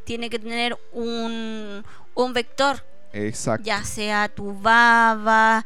Tiene 0.05 0.29
que 0.29 0.39
tener 0.39 0.77
un, 0.93 1.85
un 2.15 2.33
vector, 2.33 2.85
Exacto. 3.15 3.65
ya 3.65 3.85
sea 3.85 4.29
tu 4.29 4.53
baba, 4.61 5.65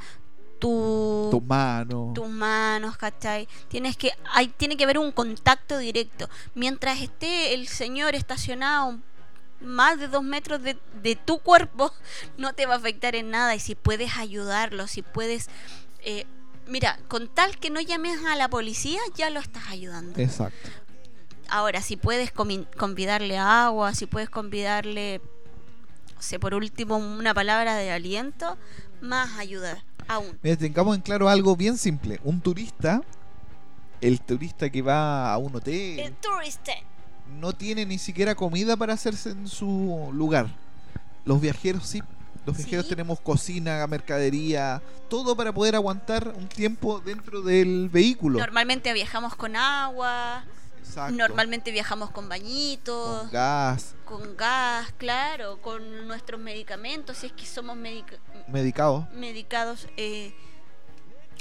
tu, 0.59 1.29
Tu 1.31 1.40
mano. 1.40 2.12
tus 2.14 2.29
manos, 2.29 2.97
¿cachai? 2.97 3.49
Tienes 3.69 3.97
que, 3.97 4.12
hay, 4.33 4.49
tiene 4.49 4.77
que 4.77 4.85
haber 4.85 4.99
un 4.99 5.12
contacto 5.12 5.79
directo. 5.79 6.29
Mientras 6.55 7.01
esté 7.01 7.55
el 7.55 7.69
señor 7.69 8.14
estacionado 8.14 8.99
más 9.61 9.99
de 9.99 10.09
dos 10.09 10.23
metros 10.23 10.62
de, 10.62 10.79
de 11.03 11.16
tu 11.16 11.38
cuerpo, 11.38 11.92
no 12.38 12.53
te 12.55 12.66
va 12.66 12.75
a 12.75 12.77
afectar 12.79 13.14
en 13.14 13.31
nada. 13.31 13.55
Y 13.55 13.61
si 13.61 13.75
puedes 13.75 14.16
ayudarlo, 14.16 14.87
si 14.87 15.03
puedes... 15.03 15.49
eh, 16.05 16.27
mira, 16.66 16.99
con 17.09 17.29
tal 17.29 17.59
que 17.59 17.71
no 17.71 17.81
llames 17.81 18.25
a 18.27 18.37
la 18.37 18.49
policía, 18.49 19.01
ya 19.14 19.31
lo 19.31 19.40
estás 19.40 19.69
ayudando. 19.69 20.21
Exacto. 20.21 20.69
Ahora, 21.49 21.81
si 21.81 21.97
puedes 21.97 22.33
convidarle 22.33 23.38
agua, 23.38 23.95
si 23.95 24.07
puedes 24.07 24.29
convidarle, 24.29 25.21
no 26.14 26.21
sé, 26.23 26.40
por 26.40 26.55
último, 26.55 26.97
una 26.97 27.35
palabra 27.35 27.77
de 27.77 27.92
aliento, 27.92 28.59
más 29.01 29.38
ayuda 29.38 29.85
aún. 30.09 30.38
Mira, 30.42 30.57
tengamos 30.57 30.95
en 30.97 31.03
claro 31.03 31.29
algo 31.29 31.57
bien 31.57 31.77
simple. 31.79 32.21
Un 32.25 32.40
turista, 32.40 33.03
el 34.01 34.21
turista 34.21 34.71
que 34.71 34.83
va 34.83 35.33
a 35.33 35.38
un 35.38 35.55
hotel, 35.57 35.99
El 36.01 36.12
turista. 36.14 36.73
no 37.40 37.53
tiene 37.53 37.85
ni 37.87 37.99
siquiera 37.99 38.35
comida 38.35 38.77
para 38.77 38.95
hacerse 38.95 39.31
en 39.31 39.49
su 39.49 40.11
lugar. 40.12 40.47
Los 41.25 41.40
viajeros 41.40 41.87
sí. 41.87 42.03
Los 42.45 42.57
viajeros 42.59 42.85
Sí. 42.87 42.90
tenemos 42.90 43.19
cocina, 43.21 43.85
mercadería, 43.88 44.81
todo 45.09 45.37
para 45.37 45.53
poder 45.53 45.75
aguantar 45.75 46.33
un 46.37 46.47
tiempo 46.49 47.01
dentro 47.01 47.42
del 47.42 47.88
vehículo. 47.88 48.38
Normalmente 48.38 48.92
viajamos 48.92 49.35
con 49.35 49.57
agua, 49.57 50.45
Exacto. 50.87 51.14
normalmente 51.16 51.70
viajamos 51.72 52.11
con 52.11 52.29
bañitos, 52.29 53.20
Con 53.22 53.31
gas, 53.31 53.94
con 54.05 54.37
gas, 54.37 54.92
claro, 54.99 55.61
con 55.61 56.07
nuestros 56.07 56.40
medicamentos, 56.40 57.18
si 57.18 57.27
es 57.27 57.33
que 57.33 57.44
somos 57.46 57.77
medica- 57.77 58.16
medicados, 58.49 59.09
medicados. 59.12 59.87
eh, 59.96 60.35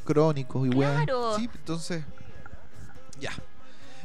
crónicos 0.03 0.67
y. 0.67 0.71
Claro. 0.71 1.37
Sí, 1.37 1.49
entonces. 1.53 2.03
Ya. 3.19 3.31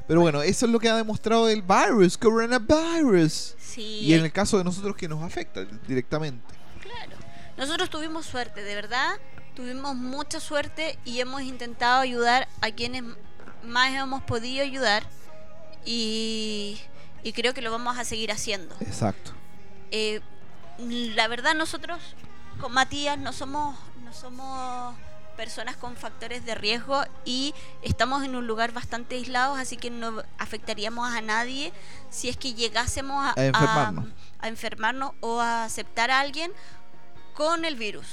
Pero 0.07 0.20
bueno, 0.22 0.42
eso 0.42 0.66
es 0.66 0.72
lo 0.72 0.79
que 0.81 0.88
ha 0.88 0.96
demostrado 0.96 1.48
el 1.48 1.62
virus, 1.62 2.16
coronavirus. 2.18 3.55
sí, 3.59 4.00
Y 4.00 4.14
en 4.14 4.24
el 4.24 4.33
caso 4.33 4.59
de 4.59 4.64
nosotros 4.64 4.96
que 4.96 5.07
nos 5.09 5.22
afecta 5.22 5.64
directamente. 5.87 6.42
Claro. 6.81 7.12
Nosotros 7.57 7.90
tuvimos 7.90 8.26
suerte, 8.26 8.62
de 8.62 8.74
verdad. 8.74 9.18
Tuvimos 9.55 9.94
mucha 9.94 10.40
suerte 10.40 10.98
y 11.05 11.20
hemos 11.20 11.42
intentado 11.42 12.00
ayudar 12.00 12.48
a 12.61 12.70
quienes 12.70 13.03
más 13.62 13.92
hemos 13.92 14.22
podido 14.22 14.64
ayudar. 14.64 15.05
Y, 15.85 16.81
y 17.23 17.33
creo 17.33 17.55
que 17.55 17.62
lo 17.62 17.71
vamos 17.71 17.99
a 17.99 18.05
seguir 18.05 18.33
haciendo. 18.33 18.75
Exacto. 18.81 19.33
Eh, 19.90 20.21
la 20.79 21.29
verdad, 21.29 21.55
nosotros 21.55 22.01
con 22.61 22.73
Matías 22.73 23.19
no 23.19 23.33
somos, 23.33 23.77
no 24.05 24.12
somos 24.12 24.95
personas 25.37 25.77
con 25.77 25.97
factores 25.97 26.45
de 26.45 26.55
riesgo 26.55 27.03
y 27.25 27.55
estamos 27.83 28.25
en 28.25 28.37
un 28.37 28.47
lugar 28.47 28.73
bastante 28.73 29.14
aislados, 29.16 29.59
así 29.59 29.79
que 29.79 29.88
no 29.90 30.23
afectaríamos 30.38 31.11
a 31.11 31.23
nadie 31.23 31.73
si 32.11 32.29
es 32.29 32.37
que 32.37 32.53
llegásemos 32.53 33.25
a, 33.25 33.33
A 33.40 33.45
enfermarnos. 33.47 34.05
a 34.38 34.49
enfermarnos 34.49 35.12
o 35.21 35.40
a 35.40 35.64
aceptar 35.64 36.11
a 36.11 36.21
alguien 36.21 36.53
con 37.35 37.64
el 37.64 37.77
virus. 37.77 38.07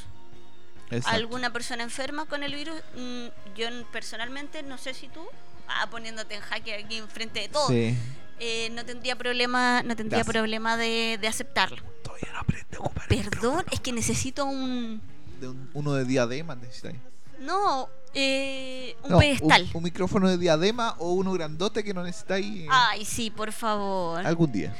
Exacto. 0.90 1.10
Alguna 1.18 1.52
persona 1.52 1.84
enferma 1.84 2.26
con 2.28 2.44
el 2.44 2.56
virus, 2.56 2.80
mm, 2.96 3.26
yo 3.58 3.68
personalmente 3.92 4.64
no 4.64 4.78
sé 4.78 4.94
si 4.94 5.10
tú, 5.10 5.28
ah, 5.68 5.88
poniéndote 5.90 6.36
en 6.36 6.42
jaque 6.42 6.74
aquí 6.76 6.98
enfrente 6.98 7.42
de 7.42 7.50
todo, 7.50 7.68
Sí. 7.68 7.96
eh, 8.40 8.70
no 8.72 8.86
tendría 8.86 9.16
problema, 9.16 9.82
no 9.84 9.96
tendría 9.96 10.20
Gracias. 10.20 10.34
problema 10.34 10.78
de, 10.78 11.18
de 11.22 11.28
aceptarlo. 11.28 11.82
Todavía 12.04 12.30
no 12.34 12.40
aprende 12.40 12.78
a 12.78 12.80
ocupar. 12.80 13.08
Perdón, 13.08 13.66
es 13.72 13.80
que 13.80 13.92
necesito 13.92 14.46
un 14.46 15.02
De 15.40 15.48
un- 15.50 15.70
uno 15.74 15.94
de 15.94 16.06
diadema 16.06 16.56
necesitáis. 16.56 16.98
no, 17.40 17.90
eh, 18.14 18.96
un 19.04 19.12
No, 19.12 19.20
pedestal. 19.20 19.64
Un, 19.72 19.78
un 19.78 19.84
micrófono 19.84 20.28
de 20.30 20.38
diadema 20.38 20.96
o 21.00 21.14
uno 21.14 21.32
grandote 21.34 21.84
que 21.84 21.94
no 21.94 22.04
necesitáis 22.04 22.64
eh, 22.64 22.68
Ay, 22.70 23.06
sí, 23.06 23.30
por 23.30 23.52
favor. 23.52 24.26
algún 24.26 24.52
día. 24.52 24.76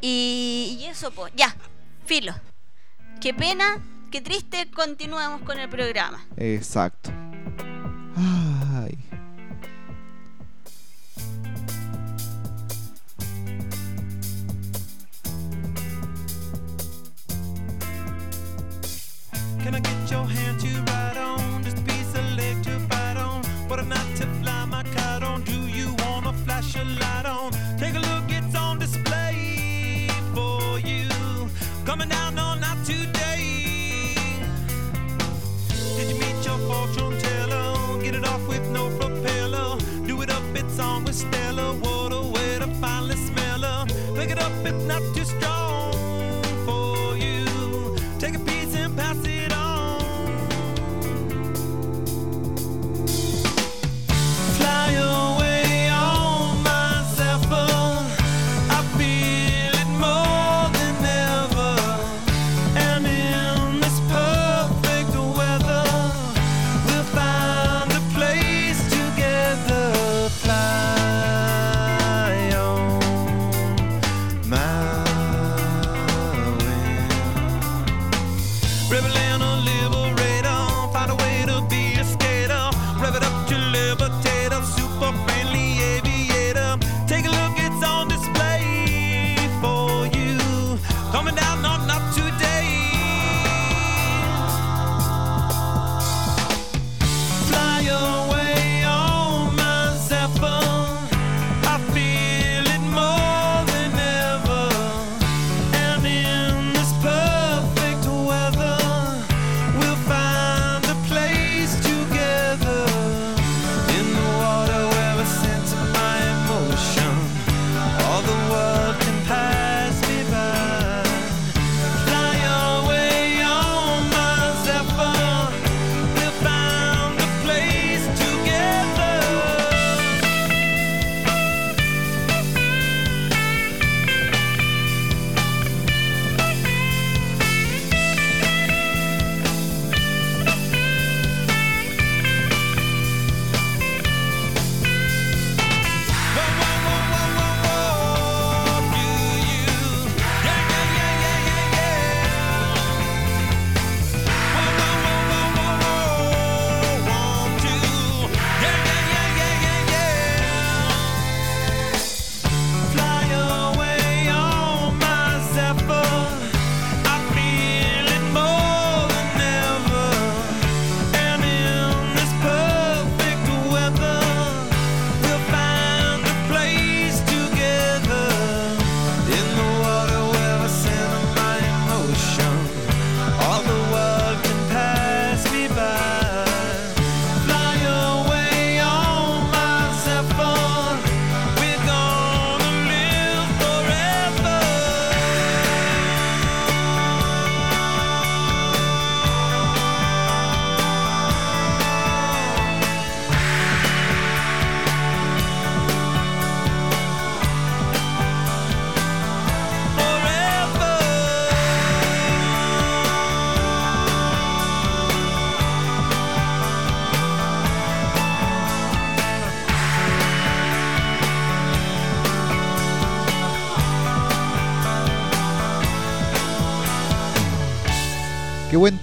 Y, 0.00 0.78
y 0.80 0.84
eso, 0.86 1.10
pues, 1.12 1.32
ya, 1.36 1.54
filo. 2.06 2.34
Qué 3.20 3.32
pena, 3.32 3.80
qué 4.10 4.20
triste, 4.20 4.68
continuemos 4.72 5.42
con 5.42 5.58
el 5.58 5.68
programa. 5.68 6.24
Exacto. 6.36 7.10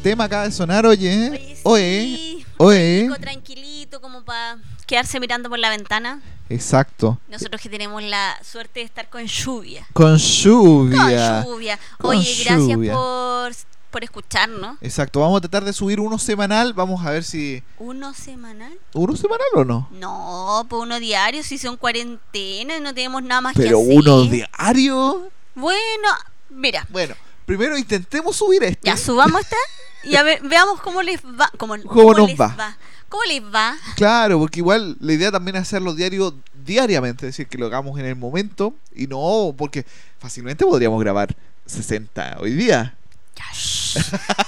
Tema 0.10 0.24
acaba 0.26 0.44
de 0.46 0.52
sonar, 0.52 0.86
oye. 0.86 1.30
Oye, 1.30 1.58
Oye, 1.64 2.16
sí, 2.18 2.46
oye. 2.58 3.10
tranquilito, 3.20 4.02
como 4.02 4.24
para 4.24 4.58
quedarse 4.86 5.20
mirando 5.20 5.50
por 5.50 5.60
la 5.60 5.70
ventana. 5.70 6.22
Exacto. 6.50 7.20
Nosotros 7.30 7.62
que 7.62 7.70
tenemos 7.70 8.02
la 8.02 8.38
suerte 8.44 8.80
de 8.80 8.86
estar 8.86 9.08
con 9.10 9.24
lluvia. 9.26 9.86
Con 9.94 10.18
lluvia. 10.18 11.44
Con 11.44 11.54
lluvia. 11.54 11.80
Con 12.00 12.18
Oye, 12.18 12.44
gracias 12.44 12.78
por, 12.92 13.52
por 13.92 14.04
escucharnos. 14.04 14.78
Exacto. 14.82 15.20
Vamos 15.20 15.38
a 15.38 15.42
tratar 15.42 15.64
de 15.64 15.74
subir 15.74 16.00
uno 16.00 16.18
semanal. 16.18 16.74
Vamos 16.74 17.06
a 17.06 17.12
ver 17.12 17.24
si. 17.24 17.62
¿Uno 17.78 18.14
semanal? 18.16 18.74
¿Uno 18.94 19.16
semanal 19.16 19.48
o 19.56 19.64
no? 19.64 19.88
No, 19.92 20.66
pues 20.68 20.82
uno 20.82 21.00
diario, 21.00 21.44
si 21.44 21.60
son 21.60 21.78
cuarentena 21.78 22.78
y 22.78 22.80
no 22.82 22.94
tenemos 22.96 23.22
nada 23.22 23.42
más 23.42 23.54
Pero 23.56 23.78
que 23.78 23.84
hacer. 23.86 23.98
uno 24.00 24.24
diario. 24.24 25.30
Bueno, 25.54 26.08
mira, 26.50 26.88
Bueno, 26.90 27.14
primero 27.46 27.78
intentemos 27.78 28.36
subir 28.38 28.64
este. 28.64 28.88
ya 28.90 28.98
subamos 28.98 29.42
esta 29.42 29.56
y 30.04 30.16
a 30.16 30.24
ver, 30.24 30.42
veamos 30.44 30.80
cómo 30.82 31.02
les 31.02 31.22
va. 31.24 31.52
Cómo, 31.58 31.76
¿Cómo 31.84 32.14
nos 32.14 32.30
les 32.30 32.40
va? 32.40 32.78
¿Cómo 33.10 33.24
les 33.24 33.42
va? 33.44 33.76
Claro, 33.96 34.38
porque 34.40 34.60
igual 34.60 34.96
la 35.00 35.14
idea 35.14 35.32
también 35.32 35.56
es 35.56 35.64
hacerlo 35.64 35.94
diario, 35.96 36.36
diariamente, 36.64 37.26
es 37.28 37.34
decir, 37.34 37.48
que 37.48 37.58
lo 37.58 37.66
hagamos 37.66 38.00
en 38.00 38.06
el 38.06 38.16
momento 38.16 38.76
y 38.96 39.08
no, 39.08 39.54
porque 39.58 39.86
fácilmente 40.20 40.64
podríamos 40.66 41.00
grabar 41.02 41.36
60 41.66 42.38
hoy 42.40 42.54
día. 42.54 42.96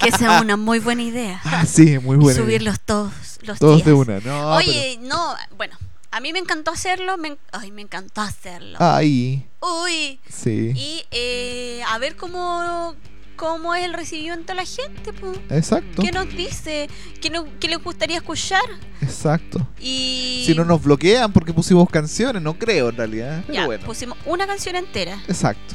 Que 0.04 0.12
sea 0.12 0.42
una 0.42 0.58
muy 0.58 0.80
buena 0.80 1.02
idea. 1.02 1.42
Ah, 1.46 1.66
sí, 1.66 1.98
muy 2.00 2.18
Y 2.18 2.20
bueno. 2.20 2.40
subirlos 2.40 2.80
todos 2.82 3.12
los 3.42 3.58
Todos 3.58 3.78
días. 3.78 3.86
de 3.88 3.94
una, 3.94 4.20
no. 4.20 4.56
Oye, 4.56 5.00
no, 5.02 5.34
bueno, 5.58 5.76
a 6.12 6.20
mí 6.20 6.32
me 6.34 6.40
encantó 6.40 6.72
hacerlo. 6.72 7.18
Me, 7.18 7.38
ay, 7.52 7.72
me 7.72 7.82
encantó 7.82 8.22
hacerlo. 8.22 8.78
Ahí, 8.80 9.48
Uy, 9.62 10.20
sí. 10.30 10.74
y 10.76 11.04
eh, 11.12 11.82
a 11.88 11.98
ver 11.98 12.16
cómo, 12.16 12.96
cómo 13.42 13.74
es 13.74 13.84
el 13.84 13.94
recibimiento 13.94 14.54
de 14.54 14.56
la 14.56 14.66
gente. 14.66 15.14
po. 15.14 15.34
Exacto, 15.50 16.04
¿Qué 16.04 16.12
nos 16.12 16.30
dice? 16.30 16.88
¿Qué, 17.20 17.32
no, 17.32 17.48
qué 17.60 17.68
les 17.68 17.84
gustaría 17.84 18.18
escuchar? 18.18 18.62
exacto. 19.02 19.68
Y 19.80 20.44
Si 20.46 20.54
no 20.54 20.64
nos 20.64 20.84
bloquean 20.84 21.34
porque 21.34 21.52
pusimos 21.52 21.90
canciones, 21.90 22.40
no 22.40 22.54
creo 22.54 22.90
en 22.90 22.98
realidad. 22.98 23.42
Pero 23.48 23.54
ya, 23.56 23.66
bueno, 23.66 23.84
pusimos 23.84 24.16
una 24.28 24.46
canción 24.46 24.76
entera. 24.76 25.20
exacto. 25.28 25.74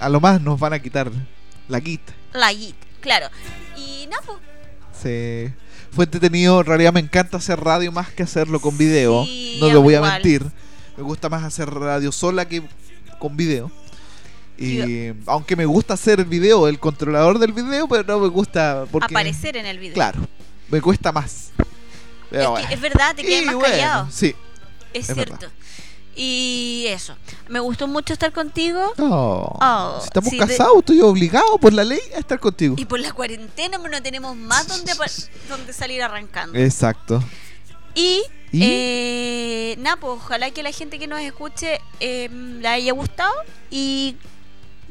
A 0.00 0.10
lo 0.10 0.20
más 0.20 0.42
nos 0.42 0.60
van 0.60 0.74
a 0.74 0.80
quitar 0.80 1.10
la 1.66 1.80
quita. 1.80 2.12
La 2.34 2.48
Git, 2.48 2.76
claro. 3.00 3.28
Y 3.74 4.06
nada, 4.08 4.22
pues, 4.26 4.38
Sí. 5.02 5.50
Fue 5.92 6.04
entretenido, 6.04 6.60
en 6.60 6.66
realidad 6.66 6.92
me 6.92 7.00
encanta 7.00 7.38
hacer 7.38 7.58
radio 7.58 7.90
más 7.90 8.10
que 8.10 8.22
hacerlo 8.22 8.60
con 8.60 8.76
video. 8.76 9.24
Sí, 9.24 9.56
no 9.62 9.70
lo 9.70 9.80
voy 9.80 9.94
a 9.94 10.02
mentir. 10.02 10.44
Me 10.98 11.02
gusta 11.02 11.30
más 11.30 11.42
hacer 11.42 11.70
radio 11.70 12.12
sola 12.12 12.46
que 12.46 12.62
con 13.18 13.34
video. 13.34 13.70
Y 14.58 15.12
aunque 15.26 15.56
me 15.56 15.66
gusta 15.66 15.94
hacer 15.94 16.20
el 16.20 16.26
video, 16.26 16.68
el 16.68 16.78
controlador 16.78 17.38
del 17.38 17.52
video, 17.52 17.88
pero 17.88 18.04
no 18.04 18.20
me 18.20 18.28
gusta 18.28 18.84
porque 18.90 19.06
aparecer 19.06 19.56
en 19.56 19.66
el 19.66 19.78
video. 19.78 19.94
Claro, 19.94 20.20
me 20.68 20.80
cuesta 20.80 21.10
más. 21.12 21.50
Pero 22.30 22.42
es, 22.42 22.50
bueno. 22.50 22.68
que 22.68 22.74
es 22.74 22.80
verdad, 22.80 23.14
te 23.14 23.22
quedas 23.24 23.44
más 23.46 23.54
bueno, 23.56 23.70
callado. 23.70 24.08
Sí. 24.10 24.34
Es, 24.92 25.08
es 25.08 25.14
cierto. 25.14 25.48
Y 26.14 26.84
eso. 26.88 27.16
Me 27.48 27.60
gustó 27.60 27.88
mucho 27.88 28.12
estar 28.12 28.32
contigo. 28.32 28.92
Oh, 28.98 29.58
Oh, 29.60 29.98
si 30.00 30.06
estamos 30.06 30.32
casados, 30.38 30.78
estoy 30.78 31.00
obligado 31.00 31.58
por 31.58 31.72
la 31.72 31.84
ley 31.84 32.00
a 32.14 32.18
estar 32.18 32.38
contigo. 32.38 32.74
Y 32.78 32.84
por 32.84 33.00
la 33.00 33.12
cuarentena 33.12 33.78
no 33.78 34.02
tenemos 34.02 34.36
más 34.36 34.68
donde, 34.68 34.92
donde 35.48 35.72
salir 35.72 36.02
arrancando. 36.02 36.58
Exacto. 36.58 37.22
Y, 37.94 38.22
¿Y? 38.52 38.62
eh, 38.62 39.76
nada, 39.78 39.96
pues 39.96 40.14
ojalá 40.16 40.50
que 40.50 40.62
la 40.62 40.72
gente 40.72 40.98
que 40.98 41.06
nos 41.06 41.20
escuche 41.20 41.80
eh, 42.00 42.28
le 42.30 42.68
haya 42.68 42.92
gustado 42.92 43.32
y, 43.70 44.16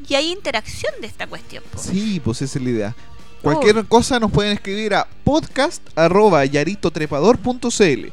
y 0.08 0.14
hay 0.14 0.30
interacción 0.32 0.92
de 1.00 1.06
esta 1.06 1.26
cuestión. 1.26 1.62
po. 1.70 1.78
Sí, 1.78 2.20
pues 2.20 2.42
esa 2.42 2.58
es 2.58 2.64
la 2.64 2.70
idea. 2.70 2.96
Cualquier 3.42 3.84
cosa 3.86 4.20
nos 4.20 4.30
pueden 4.30 4.52
escribir 4.52 4.94
a 4.94 5.08
podcast 5.24 5.82
arroba 5.96 6.44
yaritotrepador.cl 6.44 8.12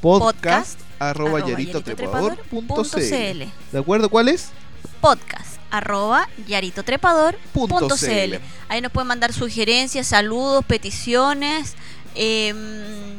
podcast 0.00 0.78
arroba 0.98 1.46
yaritotrepador.cl. 1.46 3.44
¿De 3.72 3.78
acuerdo 3.78 4.08
cuál 4.10 4.28
es? 4.28 4.50
podcast 5.00 5.60
arroba 5.70 6.28
yaritotrepador.cl. 6.46 8.34
Ahí 8.68 8.80
nos 8.80 8.92
pueden 8.92 9.08
mandar 9.08 9.32
sugerencias, 9.32 10.06
saludos, 10.06 10.64
peticiones, 10.64 11.74
em, 12.14 13.18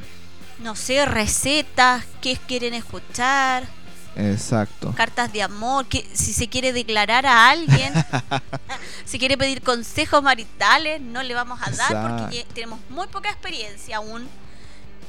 no 0.59 0.75
sé, 0.75 1.05
recetas, 1.05 2.05
qué 2.21 2.37
quieren 2.47 2.73
escuchar, 2.73 3.67
Exacto. 4.15 4.93
cartas 4.95 5.31
de 5.31 5.41
amor, 5.41 5.85
que, 5.85 6.05
si 6.13 6.33
se 6.33 6.47
quiere 6.49 6.73
declarar 6.73 7.25
a 7.25 7.49
alguien, 7.49 7.93
si 9.05 9.17
quiere 9.19 9.37
pedir 9.37 9.61
consejos 9.61 10.21
maritales, 10.21 11.01
no 11.01 11.23
le 11.23 11.33
vamos 11.33 11.59
a 11.61 11.71
dar 11.71 12.19
porque 12.19 12.45
tenemos 12.53 12.79
muy 12.89 13.07
poca 13.07 13.29
experiencia 13.29 13.97
aún. 13.97 14.27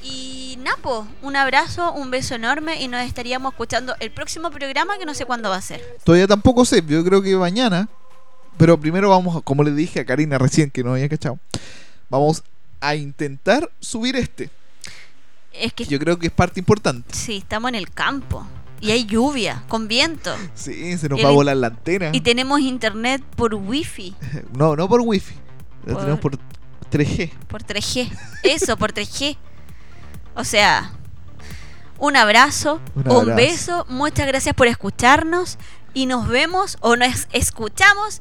Y 0.04 0.58
Napo, 0.62 1.06
un 1.22 1.36
abrazo, 1.36 1.92
un 1.92 2.10
beso 2.10 2.34
enorme 2.34 2.80
y 2.80 2.88
nos 2.88 3.02
estaríamos 3.02 3.52
escuchando 3.52 3.94
el 4.00 4.10
próximo 4.10 4.50
programa 4.50 4.98
que 4.98 5.06
no 5.06 5.14
sé 5.14 5.24
cuándo 5.26 5.48
va 5.50 5.56
a 5.56 5.60
ser. 5.62 5.80
Todavía 6.02 6.26
tampoco 6.26 6.64
sé, 6.64 6.82
yo 6.86 7.04
creo 7.04 7.22
que 7.22 7.36
mañana. 7.36 7.88
Pero 8.58 8.78
primero 8.78 9.08
vamos, 9.10 9.36
a- 9.36 9.40
como 9.40 9.62
le 9.62 9.70
dije 9.72 10.00
a 10.00 10.04
Karina 10.04 10.38
recién 10.38 10.70
que 10.70 10.82
no 10.84 10.92
había 10.92 11.08
cachado, 11.08 11.38
vamos 12.10 12.42
a 12.80 12.94
intentar 12.96 13.70
subir 13.80 14.16
este. 14.16 14.50
Es 15.52 15.72
que 15.72 15.84
Yo 15.84 15.98
creo 15.98 16.18
que 16.18 16.26
es 16.26 16.32
parte 16.32 16.58
importante. 16.60 17.14
Sí, 17.14 17.36
estamos 17.38 17.68
en 17.68 17.76
el 17.76 17.90
campo. 17.90 18.44
Y 18.82 18.90
hay 18.90 19.04
lluvia, 19.06 19.62
con 19.68 19.86
viento. 19.88 20.34
Sí, 20.54 20.98
se 20.98 21.08
nos 21.08 21.24
va 21.24 21.28
a 21.28 21.32
volar 21.32 21.56
la 21.56 21.68
antena. 21.68 22.10
Y 22.12 22.20
tenemos 22.20 22.60
internet 22.60 23.22
por 23.36 23.54
wifi, 23.54 24.14
No, 24.56 24.76
no 24.76 24.88
por 24.88 25.00
wifi. 25.00 25.34
Lo 25.86 25.92
Por- 25.94 26.02
tenemos 26.02 26.20
por 26.20 26.38
3G. 26.90 27.30
por 27.48 27.62
3G. 27.62 28.10
Eso, 28.42 28.76
por 28.76 28.92
3G. 28.92 29.36
O 30.34 30.44
sea, 30.44 30.92
un 31.98 32.16
abrazo, 32.16 32.80
Un 32.94 33.02
un, 33.10 33.16
abrazo. 33.30 33.36
beso. 33.36 33.86
Muchas 33.88 34.26
gracias 34.26 34.54
por 34.54 34.66
escucharnos. 34.66 35.58
Y 35.94 36.06
nos 36.06 36.26
vemos 36.28 36.76
o 36.80 36.96
nos 36.96 37.28
escuchamos 37.32 38.20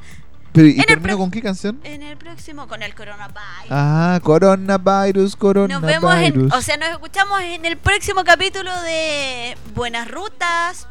Pero, 0.54 0.68
¿Y 0.68 0.80
En 0.80 0.86
termino 0.86 1.18
con 1.18 1.32
qué 1.32 1.42
canción? 1.42 1.80
en 1.84 2.04
el 2.04 2.18
próximo 2.18 2.68
con 2.68 2.84
el 2.84 2.94
coronavirus. 2.94 3.38
Ah, 3.70 4.20
coronavirus, 4.22 5.36
coronavirus. 5.38 5.82
Nos 5.82 5.90
vemos 5.90 6.16
en, 6.18 6.52
o 6.52 6.62
sea, 6.62 6.76
nos 6.78 6.90
escuchamos 6.90 7.40
en 7.42 7.66
el 7.66 7.78
próximo 7.78 8.24
capítulo 8.26 8.70
de 8.82 9.56
Buenas 9.74 10.10
Rutas. 10.12 10.88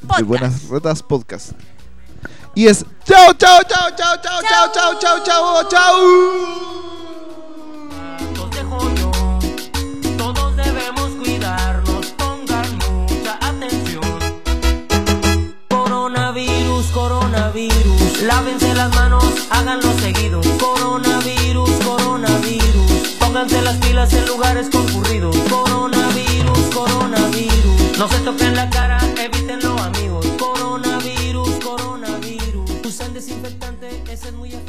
de 0.00 0.06
Podcast. 0.06 0.22
Buenas 0.26 0.68
Rutas 0.68 1.02
Podcast. 1.02 1.52
Y 2.54 2.66
es 2.68 2.84
chao, 3.04 3.32
chao, 3.34 3.60
chao, 3.66 3.90
chao, 3.96 4.16
chao, 4.22 4.42
chao, 4.42 4.72
chao, 4.72 4.98
chao, 5.00 5.24
chao, 5.24 5.68
chao. 5.68 7.13
Lávense 18.22 18.74
las 18.74 18.94
manos, 18.94 19.24
háganlo 19.50 19.92
seguido. 19.98 20.40
Coronavirus, 20.58 21.70
coronavirus. 21.84 23.16
Pónganse 23.18 23.60
las 23.62 23.76
pilas 23.78 24.12
en 24.14 24.26
lugares 24.26 24.68
concurridos. 24.70 25.36
Coronavirus, 25.50 26.58
coronavirus. 26.74 27.98
No 27.98 28.08
se 28.08 28.18
toquen 28.20 28.54
la 28.54 28.70
cara, 28.70 28.98
evítenlo, 29.18 29.76
amigos. 29.78 30.26
Coronavirus, 30.38 31.50
coronavirus. 31.62 32.70
Usen 32.84 33.12
desinfectante, 33.12 34.02
ese 34.10 34.28
es 34.28 34.34
muy. 34.34 34.63